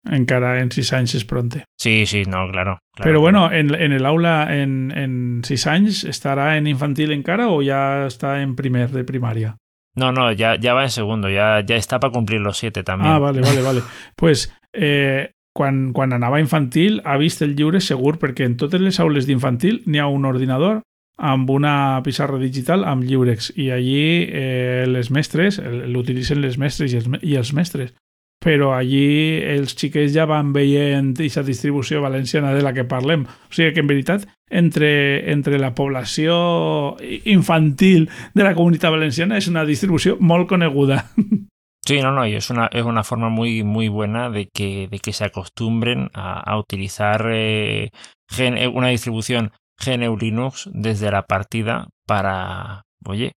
encara 0.10 0.60
en 0.62 0.70
6 0.72 0.91
anys 0.93 1.14
és 1.20 1.26
pronte. 1.26 1.64
Sí, 1.80 2.06
sí, 2.06 2.24
no, 2.26 2.47
claro. 2.52 2.80
claro 2.95 3.10
Però 3.10 3.20
bueno, 3.20 3.52
en, 3.52 3.74
en 3.76 3.91
el 3.91 4.06
aula 4.06 4.47
en, 4.56 4.91
en 4.95 5.41
6 5.43 5.66
anys 5.68 6.04
estarà 6.06 6.58
en 6.58 6.68
infantil 6.68 7.12
encara 7.12 7.50
o 7.50 7.60
ja 7.62 8.06
està 8.08 8.39
en 8.41 8.56
primer 8.56 8.89
de 8.93 9.04
primària? 9.04 9.56
No, 9.96 10.12
no, 10.12 10.32
ya, 10.32 10.56
ya 10.56 10.74
va 10.74 10.84
en 10.84 10.90
segundo, 10.92 11.30
ya, 11.30 11.62
ya 11.66 11.76
está 11.76 12.00
para 12.00 12.14
cumplir 12.14 12.42
los 12.42 12.58
siete 12.58 12.84
también. 12.84 13.12
Ah, 13.12 13.20
vale, 13.20 13.42
vale, 13.42 13.62
vale. 13.62 13.82
pues 14.16 14.54
eh, 14.74 15.34
quan, 15.54 15.94
quan 15.94 16.14
anava 16.14 16.40
infantil 16.40 17.02
ha 17.06 17.18
vist 17.18 17.42
el 17.42 17.56
llibre 17.56 17.82
segur 17.82 18.18
perquè 18.22 18.46
en 18.48 18.56
totes 18.58 18.82
les 18.82 19.00
aules 19.00 19.28
d'infantil 19.28 19.82
n'hi 19.86 20.00
ha 20.00 20.08
un 20.08 20.26
ordinador 20.30 20.84
amb 21.20 21.50
una 21.52 22.00
pissarra 22.06 22.40
digital 22.40 22.86
amb 22.88 23.04
llibres 23.04 23.52
i 23.60 23.70
allí 23.76 24.30
eh, 24.30 24.86
les 24.88 25.12
mestres 25.12 25.60
l'utilitzen 25.60 26.40
les 26.40 26.56
mestres 26.58 26.94
i 26.94 27.02
els, 27.02 27.10
i 27.22 27.36
els 27.36 27.52
mestres 27.54 27.92
però 28.40 28.72
allí 28.76 29.40
els 29.44 29.76
xiquets 29.76 30.14
ja 30.16 30.26
van 30.30 30.54
veient 30.56 31.12
aquesta 31.18 31.44
distribució 31.44 32.02
valenciana 32.02 32.54
de 32.56 32.64
la 32.64 32.74
que 32.74 32.88
parlem. 32.88 33.26
O 33.28 33.54
sigui 33.54 33.74
que, 33.76 33.84
en 33.84 33.92
veritat, 33.92 34.26
entre, 34.50 34.92
entre 35.32 35.60
la 35.60 35.74
població 35.76 36.96
infantil 37.26 38.10
de 38.34 38.48
la 38.48 38.56
comunitat 38.56 38.96
valenciana 38.96 39.38
és 39.38 39.52
una 39.52 39.68
distribució 39.68 40.18
molt 40.20 40.50
coneguda. 40.50 41.04
Sí, 41.90 42.02
no, 42.04 42.12
no, 42.12 42.28
y 42.28 42.36
es 42.36 42.52
una, 42.52 42.68
es 42.68 42.84
una 42.84 43.04
forma 43.04 43.30
muy, 43.30 43.64
muy 43.64 43.88
buena 43.88 44.30
de 44.30 44.48
que, 44.48 44.88
de 44.92 45.00
que 45.00 45.12
se 45.12 45.26
acostumbren 45.26 46.12
a, 46.14 46.56
utilizar 46.60 47.26
eh, 47.32 47.90
eh, 48.38 48.68
una 48.68 48.90
distribución 48.90 49.54
GNU 49.84 50.16
Linux 50.16 50.70
desde 50.72 51.10
la 51.10 51.24
partida 51.24 51.88
para, 52.06 52.84
oye, 53.08 53.32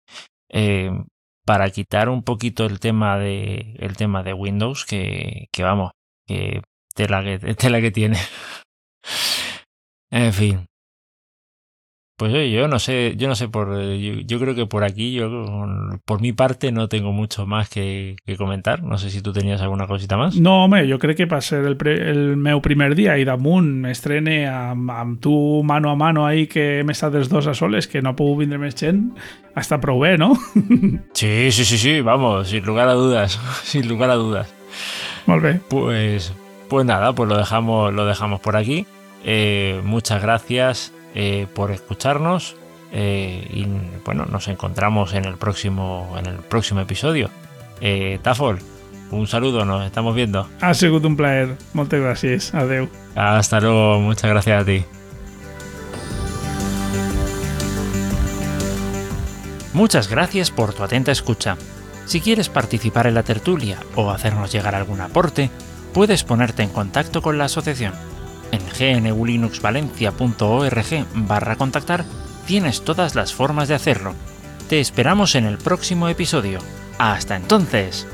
eh, 0.49 0.91
para 1.45 1.69
quitar 1.69 2.09
un 2.09 2.23
poquito 2.23 2.65
el 2.65 2.79
tema 2.79 3.17
de, 3.17 3.75
el 3.79 3.95
tema 3.97 4.23
de 4.23 4.33
Windows, 4.33 4.85
que, 4.85 5.47
que 5.51 5.63
vamos, 5.63 5.91
que 6.27 6.61
tela 6.95 7.23
que, 7.23 7.39
que 7.81 7.91
tiene. 7.91 8.17
en 10.11 10.33
fin. 10.33 10.70
Pues 12.21 12.33
oye, 12.33 12.51
yo 12.51 12.67
no 12.67 12.77
sé, 12.77 13.15
yo 13.17 13.27
no 13.27 13.33
sé 13.33 13.49
por, 13.49 13.81
yo, 13.97 14.13
yo, 14.13 14.39
creo 14.39 14.53
que 14.53 14.67
por 14.67 14.83
aquí, 14.83 15.11
yo 15.11 15.43
por 16.05 16.21
mi 16.21 16.33
parte 16.33 16.71
no 16.71 16.87
tengo 16.87 17.11
mucho 17.11 17.47
más 17.47 17.67
que, 17.67 18.15
que, 18.27 18.37
comentar. 18.37 18.83
No 18.83 18.99
sé 18.99 19.09
si 19.09 19.23
tú 19.23 19.33
tenías 19.33 19.59
alguna 19.59 19.87
cosita 19.87 20.17
más. 20.17 20.35
No, 20.35 20.65
home, 20.65 20.87
jo 20.87 20.99
crec 20.99 21.17
que 21.17 21.25
va 21.25 21.41
ser 21.41 21.65
el, 21.65 21.77
pre, 21.77 21.95
el 22.11 22.37
meu 22.37 22.61
primer 22.61 22.93
dia 22.93 23.17
i 23.17 23.25
damunt 23.25 23.71
m'estrene 23.87 24.43
amb, 24.45 24.93
amb 24.93 25.17
tu 25.17 25.33
mano 25.65 25.89
a 25.89 25.95
mano 25.97 26.27
ahí 26.27 26.45
que 26.45 26.83
hem 26.83 26.93
estat 26.93 27.17
els 27.17 27.33
dos 27.33 27.49
a 27.49 27.57
soles, 27.57 27.89
que 27.89 28.05
no 28.05 28.13
ha 28.13 28.19
pogut 28.21 28.43
vindre 28.45 28.61
més 28.61 28.77
gent, 28.77 29.01
hasta 29.57 29.81
prou 29.81 30.05
bé, 30.05 30.13
¿no? 30.21 30.37
Sí, 31.17 31.49
sí, 31.49 31.65
sí, 31.65 31.79
sí, 31.79 32.01
vamos, 32.05 32.49
sin 32.53 32.63
lugar 32.69 32.87
a 32.87 32.93
dudas, 32.93 33.41
sin 33.63 33.89
lugar 33.89 34.11
a 34.11 34.21
dudas. 34.21 34.53
Molt 35.25 35.41
bé. 35.41 35.59
Pues, 35.73 36.35
pues 36.69 36.85
nada, 36.85 37.15
pues 37.15 37.27
lo 37.27 37.35
dejamos, 37.35 37.91
lo 37.91 38.05
dejamos 38.05 38.41
por 38.41 38.57
aquí. 38.57 38.85
Eh, 39.25 39.81
muchas 39.83 40.21
gracias 40.21 40.93
eh, 41.15 41.47
por 41.53 41.71
escucharnos 41.71 42.55
eh, 42.91 43.47
y 43.49 43.65
bueno, 44.05 44.25
nos 44.25 44.47
encontramos 44.47 45.13
en 45.13 45.25
el 45.25 45.37
próximo, 45.37 46.13
en 46.17 46.25
el 46.25 46.37
próximo 46.37 46.81
episodio. 46.81 47.29
Eh, 47.79 48.19
Tafol, 48.21 48.59
un 49.11 49.27
saludo, 49.27 49.65
nos 49.65 49.85
estamos 49.85 50.15
viendo. 50.15 50.47
Ha 50.61 50.73
sigut 50.73 51.03
un 51.05 51.15
plaer. 51.15 51.57
Moltes 51.73 52.01
gràcies. 52.01 52.53
Adeu. 52.53 52.89
Hasta 53.15 53.59
luego, 53.59 53.99
muchas 53.99 54.29
gracias 54.29 54.61
a 54.61 54.65
ti. 54.65 54.85
Muchas 59.73 60.09
gracias 60.09 60.51
por 60.51 60.73
tu 60.73 60.83
atenta 60.83 61.11
escucha. 61.11 61.57
Si 62.05 62.19
quieres 62.19 62.49
participar 62.49 63.07
en 63.07 63.13
la 63.13 63.23
tertulia 63.23 63.79
o 63.95 64.11
hacernos 64.11 64.51
llegar 64.51 64.75
algún 64.75 64.99
aporte, 64.99 65.49
puedes 65.93 66.23
ponerte 66.25 66.61
en 66.61 66.69
contacto 66.69 67.21
con 67.21 67.37
la 67.37 67.45
asociación. 67.45 67.93
En 68.51 68.61
gnulinuxvalencia.org 69.03 71.05
barra 71.13 71.55
contactar 71.55 72.05
tienes 72.45 72.83
todas 72.83 73.15
las 73.15 73.33
formas 73.33 73.67
de 73.67 73.73
hacerlo. 73.75 74.13
Te 74.69 74.79
esperamos 74.79 75.35
en 75.35 75.45
el 75.45 75.57
próximo 75.57 76.07
episodio. 76.09 76.59
Hasta 76.97 77.35
entonces! 77.35 78.07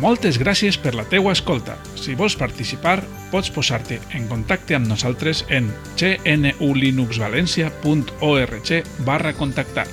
Moltes 0.00 0.38
gràcies 0.38 0.76
per 0.76 0.94
la 0.94 1.04
teua 1.08 1.32
escolta. 1.32 1.78
Si 1.96 2.14
vols 2.18 2.36
participar, 2.36 3.02
pots 3.32 3.50
posar-te 3.54 4.00
en 4.18 4.28
contacte 4.28 4.74
amb 4.76 4.86
nosaltres 4.90 5.46
en 5.48 5.72
gnulinuxvalencia.org 5.96 8.70
barra 9.08 9.32
contactar. 9.32 9.86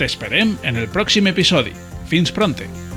T'esperem 0.00 0.56
en 0.62 0.76
el 0.80 0.88
pròxim 0.88 1.28
episodi. 1.28 1.72
Fins 2.08 2.32
pronte! 2.32 2.91